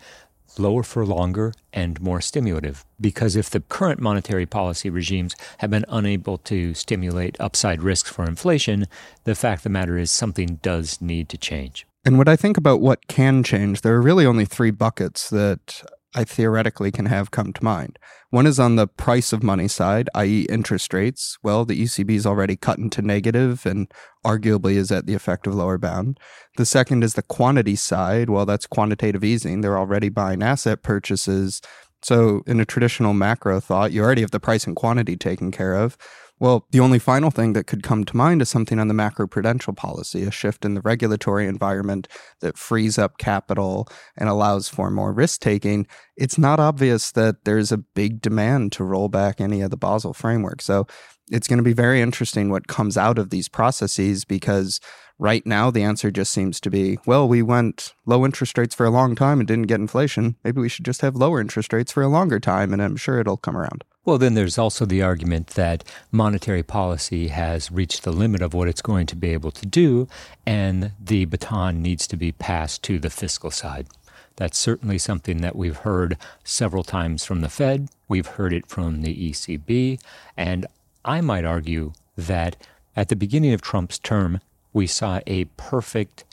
lower 0.59 0.83
for 0.83 1.05
longer 1.05 1.53
and 1.74 2.00
more 2.01 2.21
stimulative. 2.21 2.85
Because 3.00 3.35
if 3.35 3.50
the 3.50 3.59
current 3.59 4.00
monetary 4.00 4.45
policy 4.45 4.89
regimes 4.89 5.35
have 5.59 5.69
been 5.69 5.85
unable 5.88 6.38
to 6.39 6.74
stimulate 6.74 7.35
upside 7.39 7.81
risks 7.81 8.09
for 8.09 8.25
inflation, 8.25 8.85
the 9.24 9.35
fact 9.35 9.59
of 9.59 9.63
the 9.63 9.69
matter 9.69 9.97
is 9.97 10.12
something 10.12 10.59
does 10.62 11.01
need 11.01 11.29
to 11.29 11.38
change. 11.38 11.85
And 12.05 12.19
when 12.19 12.27
I 12.27 12.35
think 12.35 12.55
about 12.55 12.81
what 12.81 13.07
can 13.07 13.41
change, 13.41 13.81
there 13.81 13.95
are 13.95 14.01
really 14.01 14.27
only 14.27 14.45
three 14.45 14.69
buckets 14.69 15.29
that 15.31 15.81
I 16.15 16.24
theoretically 16.24 16.91
can 16.91 17.07
have 17.07 17.29
come 17.29 17.51
to 17.51 17.63
mind. 17.63 18.00
One 18.29 18.48
is 18.48 18.57
on 18.57 18.77
the 18.77 18.88
price 18.88 19.34
of 19.34 19.43
money 19.43 19.67
side, 19.67 20.10
i.e., 20.15 20.48
interest 20.50 20.93
rates. 20.93 21.38
Well, 21.43 21.65
the 21.65 21.84
ECB 21.84 22.12
is 22.12 22.25
already 22.25 22.55
cut 22.55 22.77
into 22.77 23.01
negative 23.01 23.65
and 23.65 23.91
arguably 24.25 24.75
is 24.75 24.91
at 24.91 25.07
the 25.07 25.13
effective 25.13 25.53
lower 25.53 25.77
bound. 25.77 26.17
The 26.55 26.65
second 26.65 27.03
is 27.03 27.15
the 27.15 27.22
quantity 27.22 27.75
side. 27.75 28.29
Well, 28.29 28.45
that's 28.45 28.65
quantitative 28.65 29.25
easing. 29.25 29.60
They're 29.60 29.77
already 29.77 30.07
buying 30.07 30.41
asset 30.41 30.84
purchases. 30.84 31.62
So, 32.01 32.43
in 32.48 32.60
a 32.60 32.65
traditional 32.65 33.13
macro 33.13 33.60
thought, 33.60 33.91
you 33.91 34.01
already 34.01 34.22
have 34.22 34.31
the 34.31 34.39
price 34.39 34.65
and 34.65 34.75
quantity 34.75 35.17
taken 35.17 35.51
care 35.51 35.74
of. 35.74 35.98
Well, 36.38 36.68
the 36.72 36.82
only 36.82 37.00
final 37.00 37.32
thing 37.32 37.54
that 37.54 37.65
could 37.65 37.82
come 37.82 38.04
to 38.04 38.18
mind 38.18 38.42
is 38.42 38.50
something 38.50 38.77
on 38.77 38.89
the 38.89 38.94
macroprudential 38.94 39.75
policy, 39.75 40.24
a 40.24 40.32
shift 40.32 40.65
in 40.65 40.74
the 40.74 40.82
regulatory 40.82 41.48
environment 41.48 42.10
that 42.42 42.58
frees 42.58 42.98
up 42.98 43.18
capital 43.18 43.88
and 44.18 44.27
allows 44.27 44.68
for 44.68 44.92
more 44.92 45.13
risk 45.13 45.39
taking. 45.39 45.88
It's 46.18 46.38
not 46.38 46.60
obvious 46.60 47.12
that 47.13 47.46
there's 47.46 47.72
a 47.72 47.77
big 47.77 48.20
demand 48.20 48.74
to 48.74 48.84
roll 48.84 49.08
back 49.08 49.39
any 49.39 49.62
of 49.62 49.72
the 49.72 49.77
Basel 49.77 50.13
framework. 50.13 50.62
So 50.62 50.88
it's 51.32 51.48
going 51.48 51.58
to 51.58 51.63
be 51.63 51.74
very 51.74 52.01
interesting 52.01 52.50
what 52.50 52.68
comes 52.68 52.98
out 52.98 53.18
of 53.18 53.30
these 53.30 53.48
processes 53.48 54.25
because 54.25 54.82
right 55.18 55.46
now 55.46 55.72
the 55.72 55.84
answer 55.84 56.12
just 56.12 56.34
seems 56.34 56.60
to 56.60 56.70
be 56.70 57.00
well, 57.06 57.30
we 57.30 57.42
went 57.42 57.94
low 58.06 58.25
interest 58.25 58.58
rates 58.58 58.75
for 58.75 58.86
a 58.86 58.92
long 58.92 59.15
time 59.15 59.39
and 59.39 59.48
didn't 59.48 59.68
get 59.68 59.80
inflation. 59.80 60.36
Maybe 60.44 60.60
we 60.60 60.70
should 60.70 60.86
just 60.86 61.00
have 61.00 61.15
lower 61.15 61.39
interest 61.39 61.72
rates 61.72 61.94
for 61.94 62.04
a 62.04 62.10
longer 62.10 62.42
time, 62.42 62.74
and 62.74 62.82
I'm 62.82 62.98
sure 62.98 63.20
it'll 63.20 63.38
come 63.38 63.56
around. 63.56 63.86
Well, 64.05 64.19
then 64.19 64.35
there's 64.35 64.59
also 64.59 64.85
the 64.85 65.01
argument 65.01 65.47
that 65.47 65.83
monetary 66.12 66.62
policy 66.62 67.29
has 67.29 67.71
reached 67.71 68.03
the 68.03 68.12
limit 68.12 68.43
of 68.43 68.53
what 68.53 68.67
it's 68.67 68.83
going 68.83 69.07
to 69.07 69.15
be 69.15 69.31
able 69.31 69.50
to 69.50 69.65
do, 69.65 70.07
and 70.45 70.91
the 71.03 71.25
baton 71.25 71.81
needs 71.81 72.05
to 72.07 72.15
be 72.15 72.31
passed 72.31 72.83
to 72.83 73.00
the 73.00 73.09
fiscal 73.09 73.50
side. 73.50 73.88
That's 74.35 74.59
certainly 74.59 75.00
something 75.00 75.38
that 75.38 75.55
we've 75.55 75.77
heard 75.77 76.17
several 76.43 76.83
times 76.83 77.25
from 77.25 77.41
the 77.41 77.50
Fed. 77.50 77.89
We've 78.07 78.27
heard 78.27 78.53
it 78.53 78.67
from 78.67 79.01
the 79.01 79.31
ECB. 79.31 80.00
And 80.38 80.67
I 81.03 81.21
might 81.21 81.45
argue 81.45 81.93
that 82.15 82.57
at 82.95 83.09
the 83.09 83.15
beginning 83.15 83.53
of 83.53 83.62
Trump's 83.62 83.97
term, 83.97 84.39
we 84.71 84.85
saw 84.85 85.19
a 85.25 85.45
perfect 85.57 86.25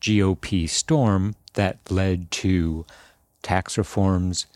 GOP 0.00 0.68
storm 0.68 1.34
that 1.54 1.78
led 1.90 2.30
to 2.30 2.84
tax 3.42 3.78
reforms, 3.78 4.46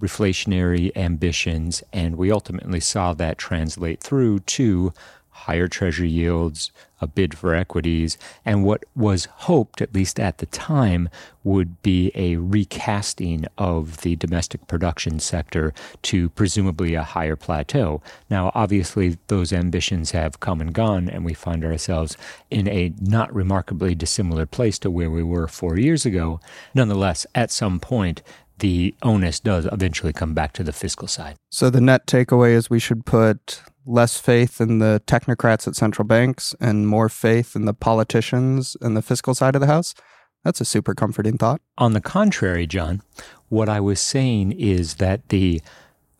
reflationary 0.00 0.94
ambitions, 0.96 1.82
and 1.92 2.16
we 2.16 2.30
ultimately 2.30 2.80
saw 2.80 3.12
that 3.14 3.38
translate 3.38 4.00
through 4.00 4.40
to 4.40 4.92
higher 5.30 5.68
treasury 5.68 6.08
yields, 6.08 6.72
a 6.98 7.06
bid 7.06 7.36
for 7.36 7.54
equities, 7.54 8.16
and 8.44 8.64
what 8.64 8.82
was 8.94 9.26
hoped, 9.26 9.82
at 9.82 9.94
least 9.94 10.18
at 10.18 10.38
the 10.38 10.46
time, 10.46 11.10
would 11.44 11.80
be 11.82 12.10
a 12.14 12.36
recasting 12.36 13.44
of 13.58 13.98
the 13.98 14.16
domestic 14.16 14.66
production 14.66 15.18
sector 15.20 15.74
to 16.00 16.30
presumably 16.30 16.94
a 16.94 17.02
higher 17.02 17.36
plateau. 17.36 18.00
Now, 18.30 18.50
obviously, 18.54 19.18
those 19.26 19.52
ambitions 19.52 20.12
have 20.12 20.40
come 20.40 20.60
and 20.60 20.72
gone, 20.72 21.08
and 21.10 21.22
we 21.22 21.34
find 21.34 21.64
ourselves 21.64 22.16
in 22.50 22.66
a 22.66 22.94
not 22.98 23.32
remarkably 23.34 23.94
dissimilar 23.94 24.46
place 24.46 24.78
to 24.80 24.90
where 24.90 25.10
we 25.10 25.22
were 25.22 25.48
four 25.48 25.78
years 25.78 26.06
ago. 26.06 26.40
Nonetheless, 26.74 27.26
at 27.34 27.50
some 27.50 27.78
point, 27.78 28.22
the 28.58 28.94
onus 29.02 29.40
does 29.40 29.66
eventually 29.72 30.12
come 30.12 30.34
back 30.34 30.52
to 30.54 30.64
the 30.64 30.72
fiscal 30.72 31.08
side. 31.08 31.36
So 31.50 31.70
the 31.70 31.80
net 31.80 32.06
takeaway 32.06 32.52
is 32.52 32.70
we 32.70 32.78
should 32.78 33.04
put 33.04 33.62
less 33.84 34.18
faith 34.18 34.60
in 34.60 34.78
the 34.78 35.02
technocrats 35.06 35.68
at 35.68 35.76
central 35.76 36.06
banks 36.06 36.54
and 36.60 36.88
more 36.88 37.08
faith 37.08 37.54
in 37.54 37.64
the 37.64 37.74
politicians 37.74 38.76
and 38.80 38.96
the 38.96 39.02
fiscal 39.02 39.34
side 39.34 39.54
of 39.54 39.60
the 39.60 39.66
house. 39.66 39.94
That's 40.44 40.60
a 40.60 40.64
super 40.64 40.94
comforting 40.94 41.38
thought. 41.38 41.60
On 41.78 41.92
the 41.92 42.00
contrary, 42.00 42.66
John, 42.66 43.02
what 43.48 43.68
I 43.68 43.80
was 43.80 44.00
saying 44.00 44.52
is 44.52 44.94
that 44.96 45.28
the 45.28 45.60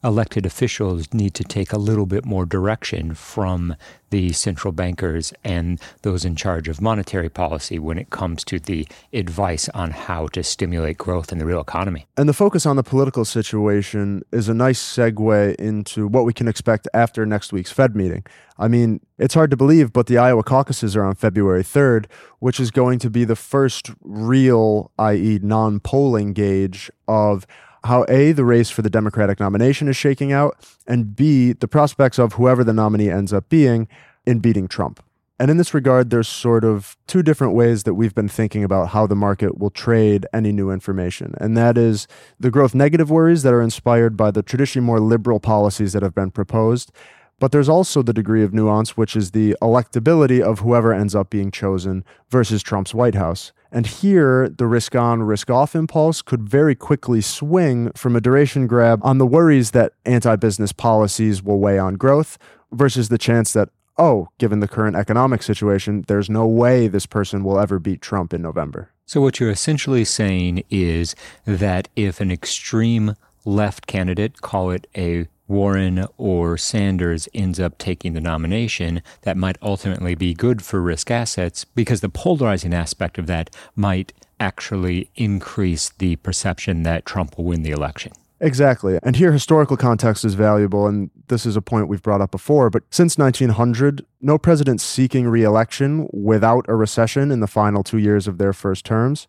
elected 0.07 0.47
officials 0.47 1.13
need 1.13 1.35
to 1.35 1.43
take 1.43 1.73
a 1.73 1.79
little 1.79 2.07
bit 2.07 2.25
more 2.25 2.47
direction 2.47 3.13
from 3.13 3.75
the 4.11 4.33
central 4.33 4.71
bankers 4.71 5.33
and 5.43 5.81
those 6.03 6.25
in 6.25 6.37
charge 6.37 6.69
of 6.69 6.81
monetary 6.81 7.29
policy 7.29 7.77
when 7.77 7.99
it 7.99 8.09
comes 8.11 8.45
to 8.45 8.61
the 8.61 8.87
advice 9.13 9.69
on 9.71 9.91
how 9.91 10.29
to 10.29 10.45
stimulate 10.45 10.97
growth 10.97 11.33
in 11.33 11.39
the 11.39 11.45
real 11.45 11.61
economy. 11.61 12.07
And 12.17 12.29
the 12.29 12.33
focus 12.33 12.65
on 12.65 12.77
the 12.77 12.85
political 12.85 13.25
situation 13.25 14.23
is 14.31 14.49
a 14.49 14.55
nice 14.55 14.81
segue 14.81 15.57
into 15.57 16.07
what 16.07 16.25
we 16.25 16.33
can 16.33 16.47
expect 16.47 16.87
after 16.95 17.27
next 17.27 17.53
week's 17.53 17.73
Fed 17.73 17.97
meeting. 17.97 18.25
I 18.59 18.69
mean, 18.69 19.01
it's 19.19 19.35
hard 19.35 19.51
to 19.51 19.57
believe, 19.57 19.93
but 19.93 20.07
the 20.07 20.19
Iowa 20.19 20.45
caucuses 20.45 20.95
are 20.95 21.05
on 21.05 21.17
February 21.17 21.65
3rd, 21.65 22.07
which 22.39 22.61
is 22.61 22.71
going 22.71 23.01
to 23.01 23.11
be 23.11 23.25
the 23.25 23.37
first 23.37 23.91
real, 24.03 24.93
i.e., 25.01 25.41
non 25.43 25.81
polling 25.81 26.33
gauge 26.33 26.93
of 27.09 27.45
how 27.87 28.05
A, 28.09 28.33
the 28.33 28.45
race 28.45 28.71
for 28.71 28.83
the 28.83 28.91
Democratic 28.91 29.41
nomination 29.41 29.89
is 29.89 29.97
shaking 29.97 30.33
out, 30.33 30.57
and 30.87 31.17
B, 31.17 31.53
the 31.53 31.69
prospects 31.69 32.19
of 32.19 32.35
whoever 32.35 32.63
the 32.63 32.73
nominee 32.73 33.11
ends 33.11 33.33
up 33.33 33.49
being 33.49 33.89
in 34.27 34.41
beating 34.41 34.69
Trump. 34.69 35.03
And 35.39 35.51
in 35.51 35.59
this 35.59 35.75
regard, 35.75 36.09
there's 36.11 36.29
sort 36.29 36.65
of 36.65 36.97
two 37.07 37.23
different 37.23 37.55
ways 37.55 37.83
that 37.83 37.95
we've 37.95 38.15
been 38.15 38.29
thinking 38.29 38.65
about 38.65 38.89
how 38.89 39.07
the 39.07 39.15
market 39.15 39.59
will 39.59 39.71
trade 39.71 40.27
any 40.33 40.51
new 40.51 40.71
information. 40.71 41.35
And 41.39 41.57
that 41.57 41.77
is 41.77 42.07
the 42.41 42.51
growth 42.51 42.75
negative 42.75 43.11
worries 43.11 43.43
that 43.43 43.53
are 43.53 43.61
inspired 43.61 44.17
by 44.17 44.31
the 44.31 44.43
traditionally 44.43 44.87
more 44.87 45.01
liberal 45.01 45.39
policies 45.39 45.93
that 45.93 46.03
have 46.03 46.15
been 46.15 46.31
proposed. 46.31 46.91
But 47.39 47.53
there's 47.53 47.69
also 47.69 48.03
the 48.03 48.15
degree 48.15 48.43
of 48.45 48.55
nuance, 48.55 48.97
which 48.97 49.15
is 49.15 49.33
the 49.33 49.55
electability 49.61 50.41
of 50.41 50.61
whoever 50.61 50.95
ends 50.95 51.15
up 51.15 51.29
being 51.29 51.51
chosen 51.51 52.03
versus 52.31 52.63
Trump's 52.63 52.95
White 52.95 53.15
House. 53.15 53.53
And 53.77 53.87
here, 53.87 54.49
the 54.49 54.67
risk 54.67 54.97
on, 54.97 55.23
risk 55.23 55.51
off 55.51 55.77
impulse 55.77 56.23
could 56.23 56.49
very 56.49 56.75
quickly 56.75 57.21
swing 57.21 57.93
from 57.93 58.17
a 58.17 58.23
duration 58.23 58.67
grab 58.67 59.01
on 59.03 59.19
the 59.19 59.27
worries 59.27 59.73
that 59.73 59.93
anti 60.07 60.35
business 60.37 60.73
policies 60.73 61.43
will 61.43 61.59
weigh 61.59 61.79
on 61.79 61.97
growth 61.97 62.39
versus 62.73 63.11
the 63.11 63.19
chance 63.19 63.53
that, 63.53 63.69
oh, 63.99 64.29
given 64.39 64.61
the 64.61 64.67
current 64.67 64.97
economic 64.97 65.43
situation, 65.43 66.07
there's 66.09 66.31
no 66.31 66.47
way 66.47 66.89
this 66.89 67.05
person 67.05 67.45
will 67.45 67.59
ever 67.59 67.79
beat 67.79 68.01
Trump 68.01 68.33
in 68.33 68.41
November. 68.41 68.89
So, 69.05 69.21
what 69.21 69.41
you're 69.41 69.51
essentially 69.51 70.07
saying 70.07 70.65
is 70.71 71.15
that 71.45 71.89
if 71.95 72.19
an 72.19 72.31
extreme 72.31 73.15
left 73.45 73.87
candidate, 73.87 74.41
call 74.41 74.71
it 74.71 74.87
a 74.97 75.29
Warren 75.49 76.07
or 76.17 76.57
Sanders 76.57 77.29
ends 77.35 77.61
up 77.61 77.79
taking 77.79 78.15
the 78.15 78.21
nomination, 78.21 79.03
that 79.23 79.37
might 79.37 79.57
ultimately 79.63 80.15
be 80.15 80.35
good 80.35 80.63
for 80.63 80.81
risk 80.81 81.11
assets 81.11 81.65
because 81.65 82.01
the 82.01 82.09
polarizing 82.09 82.75
aspect 82.75 83.19
of 83.19 83.27
that 83.27 83.51
might 83.75 84.13
actually 84.41 85.11
increase 85.15 85.91
the 85.91 86.17
perception 86.17 86.83
that 86.83 87.07
Trump 87.07 87.37
will 87.37 87.45
win 87.45 87.63
the 87.63 87.71
election. 87.71 88.13
Exactly. 88.39 88.99
And 89.03 89.17
here, 89.17 89.33
historical 89.33 89.79
context 89.79 90.23
is 90.25 90.35
valuable, 90.35 90.87
and 90.87 91.11
this 91.29 91.47
is 91.47 91.57
a 91.57 91.63
point 91.63 91.89
we've 91.89 92.03
brought 92.03 92.21
up 92.21 92.31
before. 92.31 92.69
But 92.69 92.83
since 92.91 93.17
1900, 93.17 94.05
no 94.21 94.37
president 94.37 94.83
seeking 94.83 95.27
reelection 95.27 96.09
without 96.13 96.67
a 96.69 96.75
recession 96.75 97.31
in 97.31 97.41
the 97.41 97.47
final 97.47 97.83
two 97.83 97.97
years 97.97 98.29
of 98.29 98.37
their 98.37 98.53
first 98.53 98.85
terms 98.85 99.27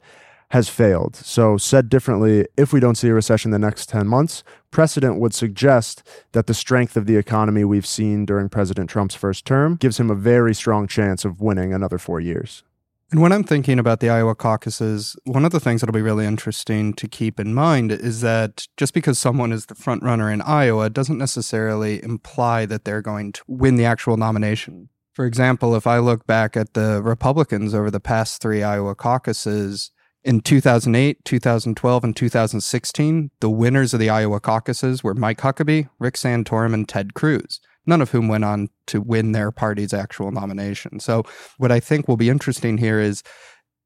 has 0.51 0.70
failed. 0.70 1.16
So, 1.16 1.58
said 1.58 1.89
differently, 1.89 2.48
if 2.56 2.72
we 2.72 2.80
don't 2.80 2.96
see 2.96 3.10
a 3.10 3.13
recession 3.13 3.51
the 3.51 3.60
next 3.60 3.89
10 3.89 4.08
months, 4.08 4.44
precedent 4.72 5.20
would 5.20 5.34
suggest 5.34 6.08
that 6.32 6.48
the 6.48 6.54
strength 6.54 6.96
of 6.96 7.06
the 7.06 7.18
economy 7.18 7.66
we've 7.66 7.86
seen 7.86 8.25
during 8.25 8.50
President 8.50 8.89
Trump's 8.89 9.16
first 9.16 9.46
term 9.46 9.75
gives 9.75 10.00
him 10.00 10.10
a 10.10 10.16
very 10.16 10.54
strong 10.54 10.88
chance 10.88 11.25
of 11.25 11.42
winning 11.42 11.74
another 11.74 11.98
four 11.98 12.20
years. 12.20 12.63
And 13.10 13.22
when 13.22 13.32
I'm 13.32 13.46
thinking 13.46 13.80
about 13.80 14.01
the 14.01 14.10
Iowa 14.10 14.36
caucuses, 14.36 15.16
one 15.24 15.46
of 15.46 15.51
the 15.51 15.62
things 15.62 15.80
that'll 15.80 15.94
be 15.94 16.01
really 16.01 16.25
interesting 16.25 16.94
to 16.96 17.08
keep 17.08 17.39
in 17.39 17.54
mind 17.54 17.89
is 17.89 18.20
that 18.20 18.68
just 18.75 18.94
because 18.94 19.18
someone 19.18 19.54
is 19.54 19.68
the 19.68 19.75
front 19.75 20.04
runner 20.04 20.30
in 20.30 20.42
Iowa 20.42 20.89
doesn't 20.89 21.18
necessarily 21.18 22.04
imply 22.04 22.66
that 22.66 22.84
they're 22.84 23.01
going 23.01 23.32
to 23.32 23.44
win 23.48 23.77
the 23.77 23.86
actual 23.86 24.18
nomination. 24.18 24.89
For 25.13 25.25
example, 25.25 25.74
if 25.74 25.88
I 25.88 26.00
look 26.00 26.27
back 26.27 26.58
at 26.58 26.74
the 26.74 27.01
Republicans 27.01 27.74
over 27.74 27.89
the 27.89 28.01
past 28.01 28.42
three 28.42 28.62
Iowa 28.62 28.94
caucuses, 28.94 29.92
in 30.27 30.41
2008, 30.41 31.24
2012, 31.24 32.03
and 32.03 32.13
2016, 32.13 33.31
the 33.39 33.50
winners 33.50 33.93
of 33.93 34.01
the 34.01 34.10
Iowa 34.10 34.41
caucuses 34.41 35.01
were 35.01 35.13
Mike 35.13 35.39
Huckabee, 35.39 35.88
Rick 36.00 36.15
Santorum, 36.15 36.74
and 36.74 36.88
Ted 36.88 37.13
Cruz, 37.13 37.62
none 37.86 38.01
of 38.01 38.12
whom 38.12 38.27
went 38.27 38.43
on 38.43 38.67
to 38.88 39.00
win 39.00 39.31
their 39.31 39.51
party's 39.51 39.93
actual 39.93 40.31
nomination. 40.31 41.00
So, 41.00 41.24
what 41.57 41.72
I 41.72 41.79
think 41.79 42.10
will 42.10 42.17
be 42.17 42.29
interesting 42.29 42.77
here 42.77 43.00
is 43.00 43.24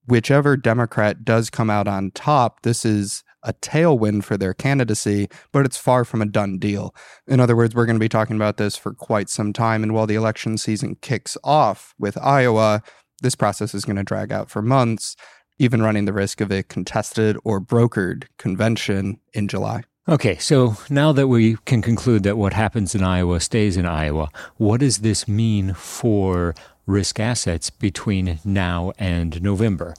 whichever 0.07 0.57
Democrat 0.57 1.23
does 1.23 1.51
come 1.51 1.69
out 1.69 1.87
on 1.87 2.09
top, 2.09 2.63
this 2.63 2.85
is 2.85 3.23
a 3.43 3.53
tailwind 3.53 4.23
for 4.23 4.35
their 4.35 4.55
candidacy, 4.55 5.29
but 5.51 5.63
it's 5.63 5.77
far 5.77 6.03
from 6.03 6.23
a 6.23 6.27
done 6.27 6.57
deal. 6.57 6.95
In 7.27 7.39
other 7.39 7.55
words, 7.55 7.75
we're 7.75 7.85
going 7.85 7.97
to 7.97 8.03
be 8.03 8.09
talking 8.09 8.35
about 8.35 8.57
this 8.57 8.75
for 8.75 8.95
quite 8.95 9.29
some 9.29 9.53
time. 9.53 9.83
And 9.83 9.93
while 9.93 10.07
the 10.07 10.15
election 10.15 10.57
season 10.57 10.95
kicks 11.01 11.37
off 11.43 11.93
with 11.99 12.17
Iowa, 12.17 12.81
this 13.21 13.35
process 13.35 13.75
is 13.75 13.85
going 13.85 13.95
to 13.97 14.03
drag 14.03 14.31
out 14.31 14.49
for 14.49 14.63
months 14.63 15.15
even 15.61 15.79
running 15.79 16.05
the 16.05 16.13
risk 16.13 16.41
of 16.41 16.51
a 16.51 16.63
contested 16.63 17.37
or 17.43 17.61
brokered 17.61 18.23
convention 18.37 19.19
in 19.31 19.47
July. 19.47 19.83
Okay, 20.09 20.37
so 20.39 20.75
now 20.89 21.11
that 21.11 21.27
we 21.27 21.55
can 21.65 21.83
conclude 21.83 22.23
that 22.23 22.35
what 22.35 22.53
happens 22.53 22.95
in 22.95 23.03
Iowa 23.03 23.39
stays 23.39 23.77
in 23.77 23.85
Iowa, 23.85 24.31
what 24.57 24.79
does 24.79 24.97
this 24.97 25.27
mean 25.27 25.75
for 25.75 26.55
risk 26.87 27.19
assets 27.19 27.69
between 27.69 28.39
now 28.43 28.91
and 28.97 29.39
November? 29.43 29.93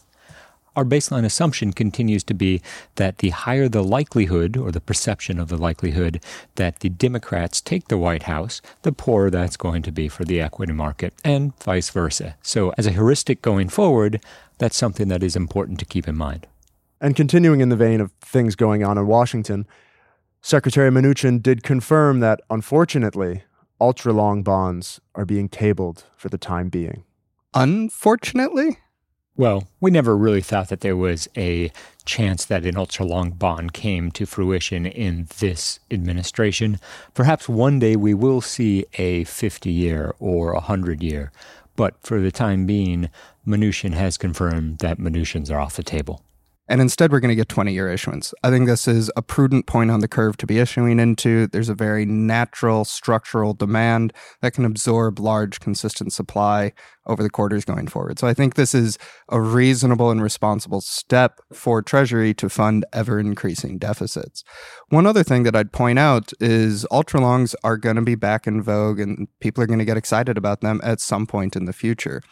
our 0.76 0.84
baseline 0.84 1.24
assumption 1.24 1.72
continues 1.72 2.24
to 2.24 2.34
be 2.34 2.62
that 2.96 3.18
the 3.18 3.30
higher 3.30 3.68
the 3.68 3.84
likelihood 3.84 4.56
or 4.56 4.70
the 4.72 4.80
perception 4.80 5.38
of 5.38 5.48
the 5.48 5.58
likelihood 5.58 6.22
that 6.54 6.80
the 6.80 6.88
Democrats 6.88 7.60
take 7.60 7.88
the 7.88 7.98
White 7.98 8.24
House, 8.24 8.62
the 8.82 8.92
poorer 8.92 9.30
that's 9.30 9.56
going 9.56 9.82
to 9.82 9.92
be 9.92 10.08
for 10.08 10.24
the 10.24 10.40
equity 10.40 10.72
market, 10.72 11.12
and 11.24 11.56
vice 11.58 11.90
versa. 11.90 12.36
So, 12.42 12.72
as 12.78 12.86
a 12.86 12.92
heuristic 12.92 13.42
going 13.42 13.68
forward, 13.68 14.20
that's 14.62 14.76
something 14.76 15.08
that 15.08 15.24
is 15.24 15.34
important 15.34 15.80
to 15.80 15.84
keep 15.84 16.06
in 16.06 16.16
mind. 16.16 16.46
And 17.00 17.16
continuing 17.16 17.60
in 17.60 17.68
the 17.68 17.74
vein 17.74 18.00
of 18.00 18.12
things 18.20 18.54
going 18.54 18.84
on 18.84 18.96
in 18.96 19.08
Washington, 19.08 19.66
Secretary 20.40 20.88
Mnuchin 20.88 21.42
did 21.42 21.64
confirm 21.64 22.20
that, 22.20 22.40
unfortunately, 22.48 23.42
ultra 23.80 24.12
long 24.12 24.44
bonds 24.44 25.00
are 25.16 25.24
being 25.24 25.48
tabled 25.48 26.04
for 26.16 26.28
the 26.28 26.38
time 26.38 26.68
being. 26.68 27.02
Unfortunately? 27.54 28.78
Well, 29.34 29.66
we 29.80 29.90
never 29.90 30.16
really 30.16 30.42
thought 30.42 30.68
that 30.68 30.80
there 30.80 30.96
was 30.96 31.26
a 31.36 31.72
chance 32.04 32.44
that 32.44 32.64
an 32.64 32.76
ultra 32.76 33.04
long 33.04 33.30
bond 33.30 33.72
came 33.72 34.12
to 34.12 34.26
fruition 34.26 34.86
in 34.86 35.26
this 35.38 35.80
administration. 35.90 36.78
Perhaps 37.14 37.48
one 37.48 37.80
day 37.80 37.96
we 37.96 38.14
will 38.14 38.40
see 38.40 38.84
a 38.94 39.24
50 39.24 39.72
year 39.72 40.14
or 40.20 40.50
a 40.52 40.56
100 40.56 41.02
year, 41.02 41.32
but 41.76 41.94
for 42.02 42.20
the 42.20 42.32
time 42.32 42.66
being, 42.66 43.08
Mnuchin 43.46 43.94
has 43.94 44.16
confirmed 44.18 44.78
that 44.78 44.98
Mnuchins 44.98 45.50
are 45.50 45.58
off 45.58 45.76
the 45.76 45.82
table 45.82 46.24
and 46.72 46.80
instead 46.80 47.12
we're 47.12 47.20
going 47.20 47.28
to 47.28 47.34
get 47.34 47.50
20 47.50 47.70
year 47.70 47.92
issuance. 47.92 48.32
I 48.42 48.48
think 48.48 48.66
this 48.66 48.88
is 48.88 49.12
a 49.14 49.20
prudent 49.20 49.66
point 49.66 49.90
on 49.90 50.00
the 50.00 50.08
curve 50.08 50.38
to 50.38 50.46
be 50.46 50.58
issuing 50.58 50.98
into. 50.98 51.46
There's 51.46 51.68
a 51.68 51.74
very 51.74 52.06
natural 52.06 52.86
structural 52.86 53.52
demand 53.52 54.14
that 54.40 54.54
can 54.54 54.64
absorb 54.64 55.18
large 55.18 55.60
consistent 55.60 56.14
supply 56.14 56.72
over 57.04 57.22
the 57.22 57.28
quarters 57.28 57.66
going 57.66 57.88
forward. 57.88 58.18
So 58.18 58.26
I 58.26 58.32
think 58.32 58.54
this 58.54 58.74
is 58.74 58.96
a 59.28 59.38
reasonable 59.38 60.10
and 60.10 60.22
responsible 60.22 60.80
step 60.80 61.40
for 61.52 61.82
Treasury 61.82 62.32
to 62.34 62.48
fund 62.48 62.86
ever 62.94 63.20
increasing 63.20 63.76
deficits. 63.76 64.42
One 64.88 65.06
other 65.06 65.22
thing 65.22 65.42
that 65.42 65.54
I'd 65.54 65.72
point 65.72 65.98
out 65.98 66.32
is 66.40 66.86
ultra 66.90 67.20
longs 67.20 67.54
are 67.62 67.76
going 67.76 67.96
to 67.96 68.02
be 68.02 68.14
back 68.14 68.46
in 68.46 68.62
vogue 68.62 68.98
and 68.98 69.28
people 69.40 69.62
are 69.62 69.66
going 69.66 69.78
to 69.78 69.84
get 69.84 69.98
excited 69.98 70.38
about 70.38 70.62
them 70.62 70.80
at 70.82 71.00
some 71.00 71.26
point 71.26 71.54
in 71.54 71.66
the 71.66 71.74
future 71.74 72.22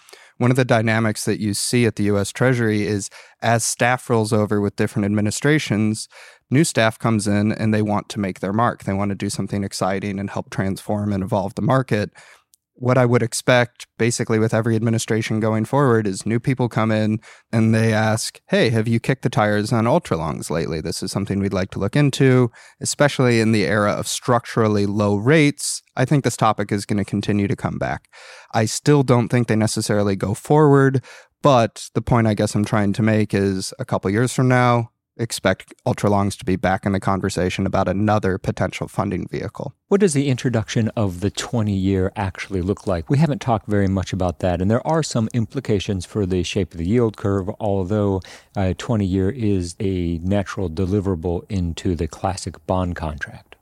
one 0.41 0.51
of 0.51 0.57
the 0.57 0.65
dynamics 0.65 1.27
that 1.27 1.39
you 1.39 1.53
see 1.53 1.85
at 1.85 1.97
the 1.97 2.05
US 2.05 2.33
Treasury 2.33 2.87
is 2.87 3.11
as 3.43 3.63
staff 3.63 4.09
rolls 4.09 4.33
over 4.33 4.59
with 4.59 4.75
different 4.75 5.05
administrations, 5.05 6.09
new 6.51 6.65
staff 6.65 6.99
comes 6.99 7.29
in 7.29 7.53
and 7.53 7.75
they 7.75 7.83
want 7.83 8.09
to 8.09 8.19
make 8.19 8.41
their 8.41 8.55
mark. 8.55 8.85
They 8.85 8.95
want 8.95 9.11
to 9.11 9.15
do 9.15 9.29
something 9.29 9.65
exciting 9.65 10.19
and 10.19 10.31
help 10.31 10.49
transform 10.49 11.13
and 11.13 11.23
evolve 11.23 11.57
the 11.57 11.63
market 11.63 12.11
what 12.81 12.97
I 12.97 13.05
would 13.05 13.23
expect 13.23 13.87
basically 13.99 14.39
with 14.39 14.55
every 14.55 14.75
administration 14.75 15.39
going 15.39 15.67
forward 15.67 16.07
is 16.07 16.25
new 16.25 16.41
people 16.41 16.71
come 16.71 16.91
in 16.91 17.21
and 17.53 17.75
they 17.75 17.93
ask, 17.93 18.41
Hey, 18.49 18.71
have 18.71 18.89
you 18.89 18.99
kicked 18.99 19.23
the 19.23 19.29
tires 19.29 19.71
on 19.71 19.87
ultra 19.87 20.17
longs 20.17 20.51
lately? 20.51 20.81
This 20.81 21.03
is 21.03 21.13
something 21.13 21.41
we'd 21.41 21.53
like 21.53 21.71
to 21.73 21.79
look 21.79 21.95
into, 21.95 22.51
especially 22.81 23.41
in 23.41 23.53
the 23.53 23.67
era 23.67 23.93
of 23.93 24.09
structurally 24.09 24.87
low 24.87 25.17
rates. 25.17 25.83
I 25.95 26.07
think 26.07 26.25
this 26.25 26.39
topic 26.39 26.73
is 26.73 26.87
going 26.87 26.97
to 26.97 27.05
continue 27.05 27.47
to 27.49 27.55
come 27.55 27.77
back. 27.77 28.09
I 28.55 28.65
still 28.65 29.03
don't 29.03 29.29
think 29.29 29.49
they 29.49 29.57
necessarily 29.57 30.17
go 30.17 30.33
forward, 30.33 31.05
but 31.43 31.91
the 31.95 32.03
point 32.03 32.29
I 32.29 32.35
guess 32.35 32.55
I'm 32.55 32.65
trying 32.65 32.95
to 32.95 33.03
make 33.03 33.35
is 33.35 33.75
a 33.79 33.85
couple 33.85 34.11
years 34.11 34.33
from 34.33 34.49
now, 34.49 34.91
expect 35.21 35.75
ultralongs 35.87 36.37
to 36.39 36.45
be 36.45 36.57
back 36.57 36.87
in 36.87 36.93
the 36.93 37.01
conversation 37.01 37.67
about 37.67 37.89
another 37.89 38.39
potential 38.39 38.89
funding 38.89 39.29
vehicle. 39.29 39.75
What 39.89 40.01
does 40.01 40.15
the 40.15 40.29
introduction 40.29 40.89
of 40.97 41.21
the 41.21 41.31
20 41.31 41.73
year 41.73 42.13
actually 42.17 42.63
look 42.63 42.87
like? 42.87 43.11
We 43.11 43.19
haven't 43.19 43.41
talked 43.41 43.67
very 43.67 43.89
much 43.89 44.13
about 44.13 44.39
that, 44.41 44.61
and 44.61 44.71
there 44.71 44.87
are 44.87 45.03
some 45.03 45.29
implications 45.35 46.07
for 46.07 46.27
the 46.27 46.43
shape 46.43 46.73
of 46.73 46.79
the 46.79 46.87
yield 46.87 47.17
curve, 47.17 47.51
although 47.61 48.21
uh, 48.57 48.71
a 48.71 48.75
20 48.75 49.05
year 49.05 49.31
is 49.31 49.77
a 49.81 50.19
natural 50.19 50.71
deliverable 50.71 51.45
into 51.51 51.95
the 51.95 52.09
classic 52.09 52.65
bond 52.67 52.97
contract. 52.97 53.57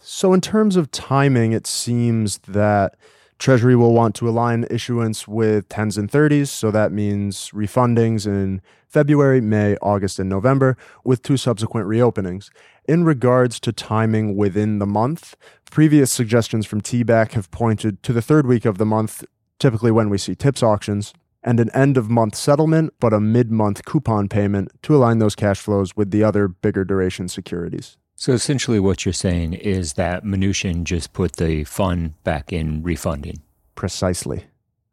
So, 0.00 0.32
in 0.32 0.40
terms 0.40 0.76
of 0.76 0.90
timing, 0.90 1.52
it 1.52 1.66
seems 1.66 2.38
that 2.38 2.96
Treasury 3.38 3.74
will 3.74 3.92
want 3.92 4.14
to 4.16 4.28
align 4.28 4.64
issuance 4.70 5.26
with 5.26 5.68
10s 5.68 5.98
and 5.98 6.10
30s, 6.10 6.48
so 6.48 6.70
that 6.70 6.92
means 6.92 7.50
refundings 7.50 8.26
in 8.26 8.62
February, 8.88 9.40
May, 9.40 9.76
August, 9.82 10.18
and 10.18 10.28
November, 10.28 10.76
with 11.04 11.22
two 11.22 11.36
subsequent 11.36 11.88
reopenings. 11.88 12.50
In 12.86 13.04
regards 13.04 13.58
to 13.60 13.72
timing 13.72 14.36
within 14.36 14.78
the 14.78 14.86
month, 14.86 15.34
previous 15.70 16.12
suggestions 16.12 16.64
from 16.64 16.80
TBAC 16.80 17.32
have 17.32 17.50
pointed 17.50 18.02
to 18.04 18.12
the 18.12 18.22
third 18.22 18.46
week 18.46 18.64
of 18.64 18.78
the 18.78 18.86
month, 18.86 19.24
typically 19.58 19.90
when 19.90 20.08
we 20.08 20.18
see 20.18 20.34
TIPS 20.34 20.62
auctions, 20.62 21.12
and 21.42 21.60
an 21.60 21.70
end 21.74 21.96
of 21.96 22.08
month 22.08 22.36
settlement, 22.36 22.94
but 23.00 23.12
a 23.12 23.20
mid 23.20 23.50
month 23.50 23.84
coupon 23.84 24.28
payment 24.28 24.70
to 24.82 24.94
align 24.94 25.18
those 25.18 25.34
cash 25.34 25.60
flows 25.60 25.96
with 25.96 26.10
the 26.10 26.22
other 26.22 26.48
bigger 26.48 26.84
duration 26.84 27.28
securities. 27.28 27.96
So 28.24 28.32
essentially, 28.32 28.80
what 28.80 29.04
you're 29.04 29.12
saying 29.12 29.52
is 29.52 29.92
that 30.00 30.24
Mnuchin 30.24 30.84
just 30.84 31.12
put 31.12 31.36
the 31.36 31.64
fun 31.64 32.14
back 32.24 32.54
in 32.54 32.82
refunding. 32.82 33.42
Precisely. 33.74 34.46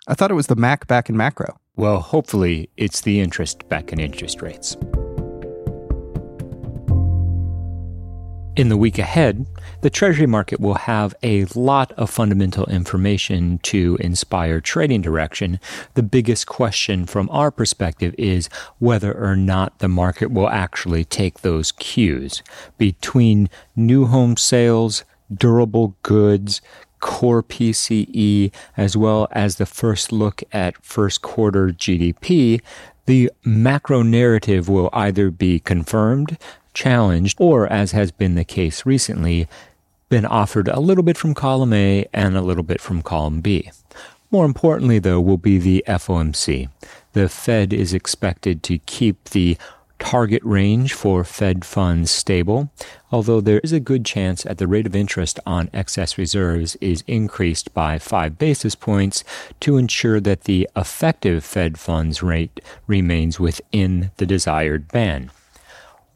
I 0.06 0.15
thought 0.15 0.32
it 0.32 0.34
was 0.34 0.48
the 0.48 0.58
Mac 0.58 0.86
back 0.86 1.08
in 1.08 1.15
macro. 1.15 1.56
Well, 1.78 2.02
hopefully, 2.02 2.70
it's 2.76 3.00
the 3.00 3.22
interest 3.22 3.70
back 3.70 3.94
in 3.94 4.02
interest 4.02 4.41
rates. 4.41 4.76
In 8.54 8.68
the 8.68 8.76
week 8.76 9.00
ahead, 9.00 9.46
the 9.80 9.90
Treasury 9.90 10.28
market 10.28 10.60
will 10.60 10.74
have 10.74 11.16
a 11.24 11.46
lot 11.56 11.94
of 11.94 12.10
fundamental 12.10 12.66
information 12.66 13.60
to 13.60 13.98
inspire 14.02 14.60
trading 14.60 15.02
direction. 15.02 15.58
The 15.94 16.04
biggest 16.04 16.48
question 16.48 17.06
from 17.06 17.30
our 17.30 17.50
perspective 17.50 18.14
is 18.18 18.50
whether 18.78 19.14
or 19.14 19.38
not 19.38 19.80
the 19.80 19.88
market 19.88 20.32
will 20.32 20.50
actually 20.50 21.06
take 21.06 21.42
those 21.42 21.72
cues 21.72 22.44
between 22.78 23.50
new 23.74 24.08
home 24.08 24.36
sales, 24.36 25.06
durable 25.34 25.96
goods, 26.04 26.62
core 27.00 27.42
PCE, 27.42 28.52
as 28.76 28.98
well 28.98 29.30
as 29.32 29.56
the 29.56 29.66
first 29.66 30.12
look 30.12 30.44
at 30.52 30.84
first 30.84 31.22
quarter 31.22 31.70
GDP. 31.70 32.62
The 33.06 33.32
macro 33.46 34.04
narrative 34.04 34.68
will 34.68 34.90
either 34.92 35.32
be 35.32 35.60
confirmed 35.60 36.38
challenged, 36.74 37.38
or 37.40 37.68
as 37.68 37.92
has 37.92 38.12
been 38.12 38.36
the 38.36 38.44
case 38.44 38.86
recently, 38.86 39.48
been 40.10 40.26
offered 40.26 40.68
a 40.68 40.80
little 40.80 41.04
bit 41.04 41.18
from 41.18 41.34
column 41.34 41.74
A 41.74 42.06
and 42.14 42.36
a 42.36 42.42
little 42.42 42.64
bit 42.64 42.82
from 42.82 43.02
column 43.02 43.42
B. 43.42 43.72
More 44.30 44.46
importantly, 44.46 45.00
though, 45.00 45.22
will 45.22 45.38
be 45.38 45.58
the 45.58 45.84
FOMC. 45.88 46.70
The 47.14 47.28
Fed 47.30 47.74
is 47.74 47.94
expected 47.94 48.64
to 48.64 48.78
keep 48.80 49.30
the 49.30 49.58
target 50.00 50.42
range 50.44 50.94
for 50.94 51.24
Fed 51.24 51.64
funds 51.64 52.10
stable, 52.10 52.72
although 53.12 53.40
there 53.40 53.60
is 53.60 53.72
a 53.72 53.80
good 53.80 54.04
chance 54.04 54.44
that 54.44 54.58
the 54.58 54.68
rate 54.68 54.88
of 54.88 54.96
interest 54.96 55.40
on 55.46 55.70
excess 55.74 56.18
reserves 56.18 56.76
is 56.82 57.04
increased 57.06 57.72
by 57.74 58.00
5 58.00 58.40
basis 58.40 58.74
points 58.74 59.24
to 59.60 59.78
ensure 59.78 60.20
that 60.20 60.46
the 60.46 60.68
effective 60.76 61.44
Fed 61.44 61.78
funds 61.78 62.24
rate 62.24 62.60
remains 62.88 63.40
within 63.40 64.10
the 64.18 64.26
desired 64.26 64.88
band. 64.88 65.30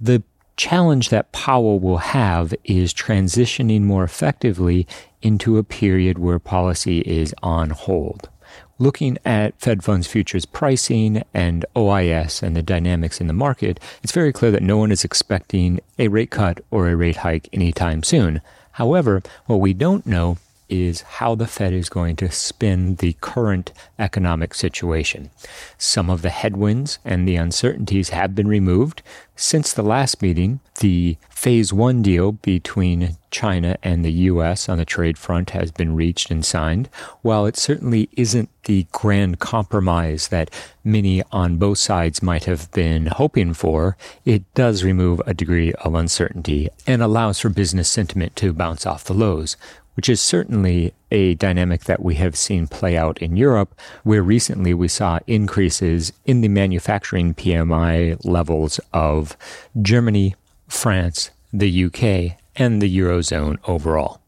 The 0.02 0.24
challenge 0.58 1.10
that 1.10 1.32
Powell 1.32 1.80
will 1.80 1.98
have 1.98 2.54
is 2.64 2.94
transitioning 2.94 3.82
more 3.82 4.04
effectively 4.04 4.88
into 5.22 5.58
a 5.58 5.64
period 5.64 6.18
where 6.18 6.40
policy 6.40 7.00
is 7.00 7.34
on 7.44 7.72
hold. 7.72 8.30
Looking 8.78 9.18
at 9.24 9.60
Fed 9.60 9.84
funds 9.84 10.06
futures 10.06 10.46
pricing 10.46 11.24
and 11.34 11.66
OIS 11.76 12.44
and 12.44 12.56
the 12.56 12.62
dynamics 12.62 13.22
in 13.22 13.28
the 13.28 13.34
market, 13.34 13.80
it's 14.04 14.12
very 14.12 14.34
clear 14.34 14.52
that 14.52 14.64
no 14.64 14.78
one 14.78 14.92
is 14.92 15.06
expecting 15.06 15.80
a 15.98 16.10
rate 16.10 16.32
cut 16.32 16.60
or 16.72 16.90
a 16.90 16.96
rate 16.96 17.18
hike 17.18 17.48
anytime 17.54 18.04
soon. 18.04 18.42
However, 18.72 19.24
what 19.46 19.62
we 19.62 19.74
don't 19.74 20.06
know 20.06 20.38
is 20.70 21.02
how 21.02 21.36
the 21.36 21.48
Fed 21.48 21.74
is 21.74 21.90
going 21.90 22.16
to 22.18 22.32
spin 22.32 22.96
the 22.96 23.14
current 23.22 23.72
economic 24.00 24.54
situation. 24.54 25.30
Some 25.78 26.10
of 26.10 26.22
the 26.22 26.30
headwinds 26.30 27.00
and 27.06 27.28
the 27.28 27.36
uncertainties 27.36 28.10
have 28.10 28.36
been 28.36 28.48
removed. 28.48 29.02
Since 29.36 29.74
the 29.74 29.84
last 29.84 30.22
meeting, 30.22 30.62
the 30.80 31.18
phase 31.30 31.74
one 31.74 32.02
deal 32.02 32.32
between 32.32 33.18
China 33.32 33.78
and 33.84 34.06
the 34.06 34.12
U.S. 34.12 34.70
on 34.70 34.78
the 34.78 34.86
trade 34.86 35.18
front 35.18 35.50
has 35.50 35.72
been 35.72 35.96
reached 35.96 36.32
and 36.32 36.46
signed. 36.46 36.88
While 37.22 37.46
it 37.46 37.58
certainly 37.58 38.08
isn't 38.14 38.50
the 38.64 38.88
grand 38.94 39.40
compromise 39.40 40.30
that 40.30 40.50
many 40.84 41.22
on 41.32 41.58
both 41.58 41.78
sides 41.78 42.24
might 42.24 42.46
have 42.46 42.72
been 42.72 43.08
hoping 43.08 43.54
for, 43.54 43.98
it 44.24 44.52
does 44.54 44.86
remove 44.86 45.22
a 45.26 45.34
degree 45.34 45.74
of 45.74 45.96
uncertainty 45.96 46.70
and 46.88 47.04
allows 47.04 47.40
for 47.40 47.50
business 47.50 47.90
sentiment 47.90 48.36
to 48.38 48.54
bounce 48.54 48.86
off 48.86 49.04
the 49.04 49.14
lows 49.14 49.58
which 49.96 50.10
is 50.10 50.22
certainly 50.22 50.94
a 51.12 51.34
dynamic 51.36 51.86
that 51.86 52.02
we 52.02 52.16
have 52.16 52.36
seen 52.36 52.68
play 52.68 52.96
out 52.96 53.18
in 53.20 53.36
Europe, 53.36 53.74
where 54.04 54.22
recently 54.22 54.74
we 54.74 54.88
saw 54.88 55.20
increases 55.28 56.14
in 56.26 56.42
the 56.42 56.48
manufacturing 56.48 57.34
PMI 57.34 58.24
levels 58.24 58.80
of 58.94 59.36
Germany, 59.82 60.36
France, 60.68 61.32
the 61.52 61.86
UK, 61.86 62.38
and 62.56 62.82
the 62.82 62.98
Eurozone 62.98 63.58
overall. 63.68 64.22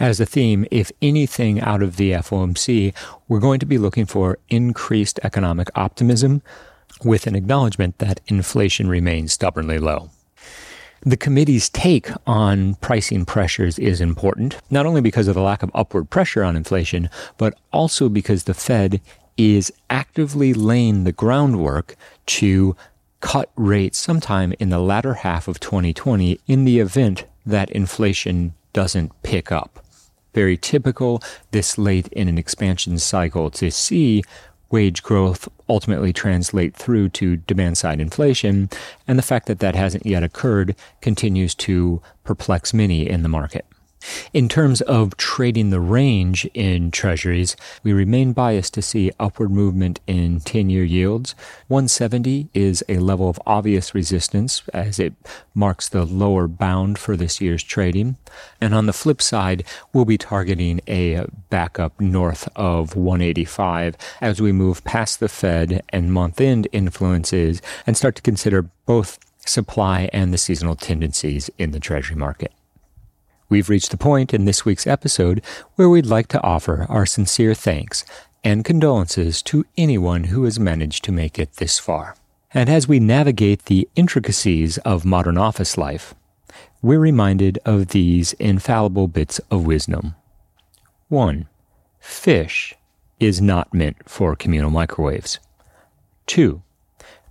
As 0.00 0.18
a 0.18 0.26
theme, 0.26 0.66
if 0.70 0.90
anything 1.00 1.60
out 1.60 1.82
of 1.82 1.96
the 1.96 2.12
FOMC, 2.12 2.92
we're 3.28 3.38
going 3.38 3.60
to 3.60 3.66
be 3.66 3.78
looking 3.78 4.06
for 4.06 4.38
increased 4.48 5.20
economic 5.22 5.68
optimism, 5.76 6.42
with 7.04 7.26
an 7.26 7.34
acknowledgement 7.34 7.98
that 7.98 8.20
inflation 8.26 8.88
remains 8.88 9.32
stubbornly 9.32 9.78
low. 9.78 10.10
The 11.06 11.18
committee's 11.18 11.68
take 11.68 12.08
on 12.26 12.76
pricing 12.76 13.26
pressures 13.26 13.78
is 13.78 14.00
important, 14.00 14.56
not 14.70 14.86
only 14.86 15.02
because 15.02 15.28
of 15.28 15.34
the 15.34 15.42
lack 15.42 15.62
of 15.62 15.70
upward 15.74 16.08
pressure 16.08 16.42
on 16.42 16.56
inflation, 16.56 17.10
but 17.36 17.58
also 17.74 18.08
because 18.08 18.44
the 18.44 18.54
Fed 18.54 19.02
is 19.36 19.70
actively 19.90 20.54
laying 20.54 21.04
the 21.04 21.12
groundwork 21.12 21.96
to 22.26 22.74
cut 23.20 23.50
rates 23.54 23.98
sometime 23.98 24.54
in 24.58 24.70
the 24.70 24.78
latter 24.78 25.14
half 25.14 25.46
of 25.46 25.60
2020 25.60 26.40
in 26.46 26.64
the 26.64 26.78
event 26.78 27.26
that 27.44 27.70
inflation 27.70 28.54
doesn't 28.72 29.12
pick 29.22 29.52
up. 29.52 29.84
Very 30.32 30.56
typical 30.56 31.22
this 31.50 31.76
late 31.76 32.08
in 32.08 32.28
an 32.28 32.38
expansion 32.38 32.98
cycle 32.98 33.50
to 33.50 33.70
see 33.70 34.22
wage 34.70 35.02
growth 35.02 35.48
ultimately 35.68 36.12
translate 36.12 36.74
through 36.74 37.08
to 37.10 37.36
demand 37.36 37.78
side 37.78 38.00
inflation. 38.00 38.68
And 39.06 39.18
the 39.18 39.22
fact 39.22 39.46
that 39.46 39.60
that 39.60 39.74
hasn't 39.74 40.06
yet 40.06 40.22
occurred 40.22 40.74
continues 41.00 41.54
to 41.56 42.02
perplex 42.24 42.74
many 42.74 43.08
in 43.08 43.22
the 43.22 43.28
market. 43.28 43.66
In 44.32 44.48
terms 44.48 44.80
of 44.82 45.16
trading 45.16 45.70
the 45.70 45.80
range 45.80 46.44
in 46.54 46.90
treasuries, 46.90 47.56
we 47.82 47.92
remain 47.92 48.32
biased 48.32 48.74
to 48.74 48.82
see 48.82 49.12
upward 49.18 49.50
movement 49.50 50.00
in 50.06 50.40
10 50.40 50.70
year 50.70 50.84
yields. 50.84 51.34
170 51.68 52.48
is 52.54 52.84
a 52.88 52.98
level 52.98 53.28
of 53.28 53.40
obvious 53.46 53.94
resistance 53.94 54.62
as 54.72 54.98
it 54.98 55.14
marks 55.54 55.88
the 55.88 56.04
lower 56.04 56.48
bound 56.48 56.98
for 56.98 57.16
this 57.16 57.40
year's 57.40 57.62
trading. 57.62 58.16
And 58.60 58.74
on 58.74 58.86
the 58.86 58.92
flip 58.92 59.22
side, 59.22 59.64
we'll 59.92 60.04
be 60.04 60.18
targeting 60.18 60.80
a 60.88 61.26
backup 61.50 62.00
north 62.00 62.48
of 62.56 62.96
185 62.96 63.96
as 64.20 64.40
we 64.40 64.52
move 64.52 64.84
past 64.84 65.20
the 65.20 65.28
Fed 65.28 65.82
and 65.90 66.12
month 66.12 66.40
end 66.40 66.68
influences 66.72 67.62
and 67.86 67.96
start 67.96 68.16
to 68.16 68.22
consider 68.22 68.62
both 68.86 69.18
supply 69.46 70.08
and 70.12 70.32
the 70.32 70.38
seasonal 70.38 70.74
tendencies 70.74 71.50
in 71.58 71.70
the 71.70 71.80
treasury 71.80 72.16
market. 72.16 72.52
We've 73.54 73.68
reached 73.68 73.92
the 73.92 73.96
point 73.96 74.34
in 74.34 74.46
this 74.46 74.64
week's 74.64 74.84
episode 74.84 75.40
where 75.76 75.88
we'd 75.88 76.06
like 76.06 76.26
to 76.30 76.42
offer 76.42 76.86
our 76.88 77.06
sincere 77.06 77.54
thanks 77.54 78.04
and 78.42 78.64
condolences 78.64 79.42
to 79.42 79.64
anyone 79.78 80.24
who 80.24 80.42
has 80.42 80.58
managed 80.58 81.04
to 81.04 81.12
make 81.12 81.38
it 81.38 81.52
this 81.52 81.78
far. 81.78 82.16
And 82.52 82.68
as 82.68 82.88
we 82.88 82.98
navigate 82.98 83.66
the 83.66 83.88
intricacies 83.94 84.78
of 84.78 85.04
modern 85.04 85.38
office 85.38 85.78
life, 85.78 86.16
we're 86.82 86.98
reminded 86.98 87.60
of 87.64 87.90
these 87.90 88.32
infallible 88.40 89.06
bits 89.06 89.38
of 89.52 89.64
wisdom. 89.64 90.16
1. 91.06 91.46
Fish 92.00 92.74
is 93.20 93.40
not 93.40 93.72
meant 93.72 93.98
for 94.10 94.34
communal 94.34 94.72
microwaves. 94.72 95.38
2. 96.26 96.60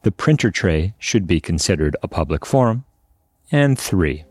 The 0.04 0.12
printer 0.14 0.52
tray 0.52 0.94
should 0.98 1.28
be 1.28 1.42
considered 1.42 1.98
a 2.02 2.08
public 2.08 2.46
forum. 2.46 2.86
And 3.52 3.78
3. 3.78 4.24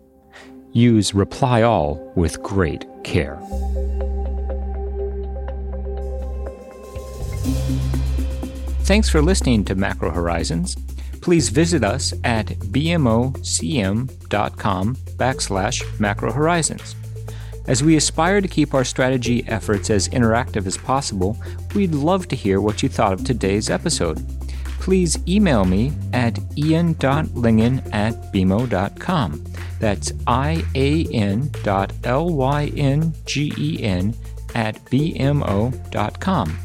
Use 0.72 1.14
Reply 1.14 1.62
All 1.62 2.12
with 2.16 2.42
great 2.42 2.86
care. 3.04 3.38
Thanks 8.84 9.08
for 9.08 9.22
listening 9.22 9.64
to 9.66 9.74
Macro 9.74 10.10
Horizons. 10.10 10.76
Please 11.20 11.48
visit 11.50 11.84
us 11.84 12.12
at 12.24 12.46
bmocm.com 12.46 13.36
backslash 14.96 16.00
macro 16.00 16.32
horizons. 16.32 16.96
As 17.68 17.82
we 17.82 17.96
aspire 17.96 18.40
to 18.40 18.48
keep 18.48 18.74
our 18.74 18.84
strategy 18.84 19.44
efforts 19.46 19.88
as 19.88 20.08
interactive 20.08 20.66
as 20.66 20.76
possible, 20.76 21.40
we'd 21.74 21.94
love 21.94 22.26
to 22.28 22.36
hear 22.36 22.60
what 22.60 22.82
you 22.82 22.88
thought 22.88 23.12
of 23.12 23.22
today's 23.22 23.70
episode. 23.70 24.26
Please 24.80 25.16
email 25.28 25.64
me 25.64 25.92
at 26.12 26.40
ian.lyngen 26.58 27.94
at 27.94 28.14
bmo.com. 28.32 29.44
That's 29.82 30.12
I 30.28 30.64
A 30.76 31.06
N 31.06 31.50
dot 31.64 31.92
L 32.04 32.28
Y 32.28 32.72
N 32.76 33.12
G 33.26 33.52
E 33.58 33.82
N 33.82 34.14
at 34.54 34.76
BMO.com. 34.84 36.58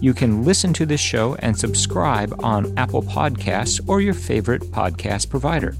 You 0.00 0.14
can 0.14 0.42
listen 0.42 0.72
to 0.72 0.86
this 0.86 1.00
show 1.00 1.34
and 1.40 1.54
subscribe 1.58 2.34
on 2.42 2.72
Apple 2.78 3.02
Podcasts 3.02 3.86
or 3.86 4.00
your 4.00 4.14
favorite 4.14 4.62
podcast 4.62 5.28
provider. 5.28 5.76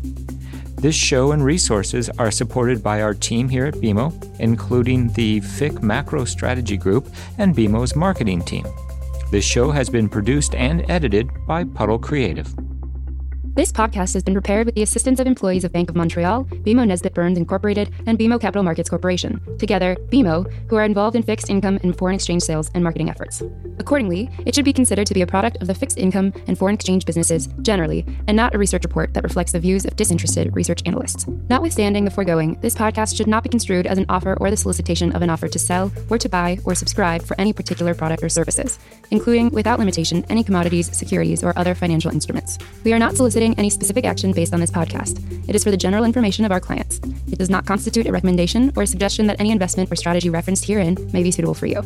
This 0.74 0.94
show 0.94 1.32
and 1.32 1.42
resources 1.42 2.10
are 2.18 2.30
supported 2.30 2.82
by 2.82 3.00
our 3.00 3.14
team 3.14 3.48
here 3.48 3.64
at 3.64 3.76
BMO, 3.76 4.12
including 4.38 5.10
the 5.14 5.40
FIC 5.40 5.82
Macro 5.82 6.26
Strategy 6.26 6.76
Group 6.76 7.08
and 7.38 7.56
BMO's 7.56 7.96
marketing 7.96 8.42
team. 8.42 8.66
This 9.30 9.46
show 9.46 9.70
has 9.70 9.88
been 9.88 10.10
produced 10.10 10.54
and 10.54 10.84
edited 10.90 11.30
by 11.46 11.64
Puddle 11.64 11.98
Creative. 11.98 12.54
This 13.56 13.72
podcast 13.72 14.12
has 14.12 14.22
been 14.22 14.34
prepared 14.34 14.66
with 14.66 14.74
the 14.74 14.82
assistance 14.82 15.18
of 15.18 15.26
employees 15.26 15.64
of 15.64 15.72
Bank 15.72 15.88
of 15.88 15.96
Montreal, 15.96 16.44
BMO 16.44 16.86
Nesbitt 16.86 17.14
Burns 17.14 17.38
Incorporated, 17.38 17.90
and 18.04 18.18
BMO 18.18 18.38
Capital 18.38 18.62
Markets 18.62 18.90
Corporation. 18.90 19.40
Together, 19.58 19.96
BMO, 20.10 20.46
who 20.68 20.76
are 20.76 20.84
involved 20.84 21.16
in 21.16 21.22
fixed 21.22 21.48
income 21.48 21.78
and 21.82 21.96
foreign 21.96 22.14
exchange 22.14 22.42
sales 22.42 22.70
and 22.74 22.84
marketing 22.84 23.08
efforts. 23.08 23.42
Accordingly, 23.78 24.28
it 24.44 24.54
should 24.54 24.66
be 24.66 24.74
considered 24.74 25.06
to 25.06 25.14
be 25.14 25.22
a 25.22 25.26
product 25.26 25.56
of 25.62 25.68
the 25.68 25.74
fixed 25.74 25.96
income 25.96 26.34
and 26.46 26.58
foreign 26.58 26.74
exchange 26.74 27.06
businesses 27.06 27.46
generally, 27.62 28.04
and 28.28 28.36
not 28.36 28.54
a 28.54 28.58
research 28.58 28.84
report 28.84 29.14
that 29.14 29.24
reflects 29.24 29.52
the 29.52 29.58
views 29.58 29.86
of 29.86 29.96
disinterested 29.96 30.54
research 30.54 30.82
analysts. 30.84 31.26
Notwithstanding 31.48 32.04
the 32.04 32.10
foregoing, 32.10 32.60
this 32.60 32.74
podcast 32.74 33.16
should 33.16 33.26
not 33.26 33.42
be 33.42 33.48
construed 33.48 33.86
as 33.86 33.96
an 33.96 34.04
offer 34.10 34.36
or 34.38 34.50
the 34.50 34.56
solicitation 34.58 35.16
of 35.16 35.22
an 35.22 35.30
offer 35.30 35.48
to 35.48 35.58
sell 35.58 35.90
or 36.10 36.18
to 36.18 36.28
buy 36.28 36.58
or 36.64 36.74
subscribe 36.74 37.22
for 37.22 37.40
any 37.40 37.54
particular 37.54 37.94
product 37.94 38.22
or 38.22 38.28
services, 38.28 38.78
including, 39.10 39.48
without 39.48 39.78
limitation, 39.78 40.26
any 40.28 40.44
commodities, 40.44 40.94
securities, 40.94 41.42
or 41.42 41.58
other 41.58 41.74
financial 41.74 42.10
instruments. 42.10 42.58
We 42.84 42.92
are 42.92 42.98
not 42.98 43.16
soliciting 43.16 43.45
any 43.54 43.70
specific 43.70 44.04
action 44.04 44.32
based 44.32 44.52
on 44.52 44.60
this 44.60 44.70
podcast. 44.70 45.22
It 45.48 45.54
is 45.54 45.64
for 45.64 45.70
the 45.70 45.76
general 45.76 46.04
information 46.04 46.44
of 46.44 46.52
our 46.52 46.60
clients. 46.60 47.00
It 47.30 47.38
does 47.38 47.50
not 47.50 47.66
constitute 47.66 48.06
a 48.06 48.12
recommendation 48.12 48.72
or 48.76 48.82
a 48.82 48.86
suggestion 48.86 49.26
that 49.26 49.40
any 49.40 49.50
investment 49.50 49.90
or 49.92 49.96
strategy 49.96 50.30
referenced 50.30 50.64
herein 50.64 50.96
may 51.12 51.22
be 51.22 51.30
suitable 51.30 51.54
for 51.54 51.66
you. 51.66 51.82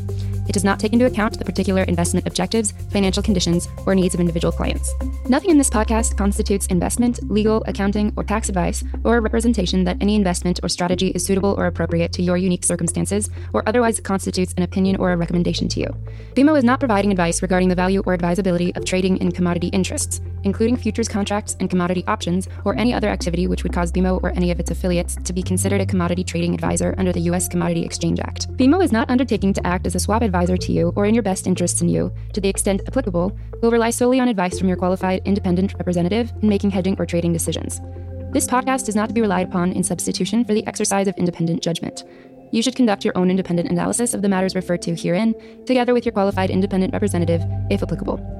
It 0.48 0.52
does 0.52 0.64
not 0.64 0.80
take 0.80 0.92
into 0.92 1.06
account 1.06 1.38
the 1.38 1.44
particular 1.44 1.82
investment 1.84 2.26
objectives, 2.26 2.72
financial 2.90 3.22
conditions, 3.22 3.68
or 3.86 3.94
needs 3.94 4.14
of 4.14 4.20
individual 4.20 4.50
clients. 4.50 4.92
Nothing 5.28 5.50
in 5.50 5.58
this 5.58 5.70
podcast 5.70 6.16
constitutes 6.16 6.66
investment, 6.66 7.30
legal, 7.30 7.62
accounting, 7.68 8.12
or 8.16 8.24
tax 8.24 8.48
advice, 8.48 8.82
or 9.04 9.16
a 9.16 9.20
representation 9.20 9.84
that 9.84 9.96
any 10.00 10.16
investment 10.16 10.58
or 10.62 10.68
strategy 10.68 11.08
is 11.08 11.24
suitable 11.24 11.54
or 11.56 11.66
appropriate 11.66 12.12
to 12.14 12.22
your 12.22 12.36
unique 12.36 12.64
circumstances, 12.64 13.30
or 13.52 13.62
otherwise 13.68 14.00
constitutes 14.00 14.52
an 14.56 14.64
opinion 14.64 14.96
or 14.96 15.12
a 15.12 15.16
recommendation 15.16 15.68
to 15.68 15.80
you. 15.80 15.86
BMO 16.34 16.58
is 16.58 16.64
not 16.64 16.80
providing 16.80 17.12
advice 17.12 17.42
regarding 17.42 17.68
the 17.68 17.74
value 17.74 18.02
or 18.04 18.12
advisability 18.12 18.74
of 18.74 18.84
trading 18.84 19.18
in 19.18 19.30
commodity 19.30 19.68
interests, 19.68 20.20
including 20.42 20.76
futures 20.76 21.08
contracts 21.08 21.49
and 21.58 21.68
commodity 21.68 22.04
options, 22.06 22.48
or 22.64 22.76
any 22.76 22.94
other 22.94 23.08
activity 23.08 23.46
which 23.46 23.62
would 23.62 23.72
cause 23.72 23.90
BMO 23.90 24.22
or 24.22 24.30
any 24.30 24.50
of 24.50 24.60
its 24.60 24.70
affiliates 24.70 25.16
to 25.16 25.32
be 25.32 25.42
considered 25.42 25.80
a 25.80 25.86
commodity 25.86 26.22
trading 26.22 26.54
advisor 26.54 26.94
under 26.98 27.12
the 27.12 27.20
U.S. 27.20 27.48
Commodity 27.48 27.84
Exchange 27.84 28.20
Act. 28.20 28.52
BMO 28.56 28.84
is 28.84 28.92
not 28.92 29.10
undertaking 29.10 29.52
to 29.54 29.66
act 29.66 29.86
as 29.86 29.94
a 29.94 30.00
swap 30.00 30.22
advisor 30.22 30.56
to 30.56 30.72
you 30.72 30.92
or 30.96 31.06
in 31.06 31.14
your 31.14 31.22
best 31.22 31.46
interests 31.46 31.80
in 31.80 31.88
you, 31.88 32.12
to 32.32 32.40
the 32.40 32.48
extent 32.48 32.82
applicable, 32.86 33.36
will 33.62 33.70
rely 33.70 33.90
solely 33.90 34.20
on 34.20 34.28
advice 34.28 34.58
from 34.58 34.68
your 34.68 34.76
qualified 34.76 35.22
independent 35.24 35.74
representative 35.74 36.32
in 36.42 36.48
making 36.48 36.70
hedging 36.70 36.96
or 36.98 37.06
trading 37.06 37.32
decisions. 37.32 37.80
This 38.32 38.46
podcast 38.46 38.88
is 38.88 38.94
not 38.94 39.08
to 39.08 39.14
be 39.14 39.20
relied 39.20 39.48
upon 39.48 39.72
in 39.72 39.82
substitution 39.82 40.44
for 40.44 40.54
the 40.54 40.64
exercise 40.66 41.08
of 41.08 41.16
independent 41.16 41.62
judgment. 41.62 42.04
You 42.52 42.62
should 42.62 42.76
conduct 42.76 43.04
your 43.04 43.16
own 43.16 43.30
independent 43.30 43.68
analysis 43.70 44.14
of 44.14 44.22
the 44.22 44.28
matters 44.28 44.54
referred 44.54 44.82
to 44.82 44.94
herein, 44.94 45.34
together 45.66 45.94
with 45.94 46.04
your 46.04 46.12
qualified 46.12 46.50
independent 46.50 46.92
representative, 46.92 47.42
if 47.70 47.82
applicable. 47.82 48.39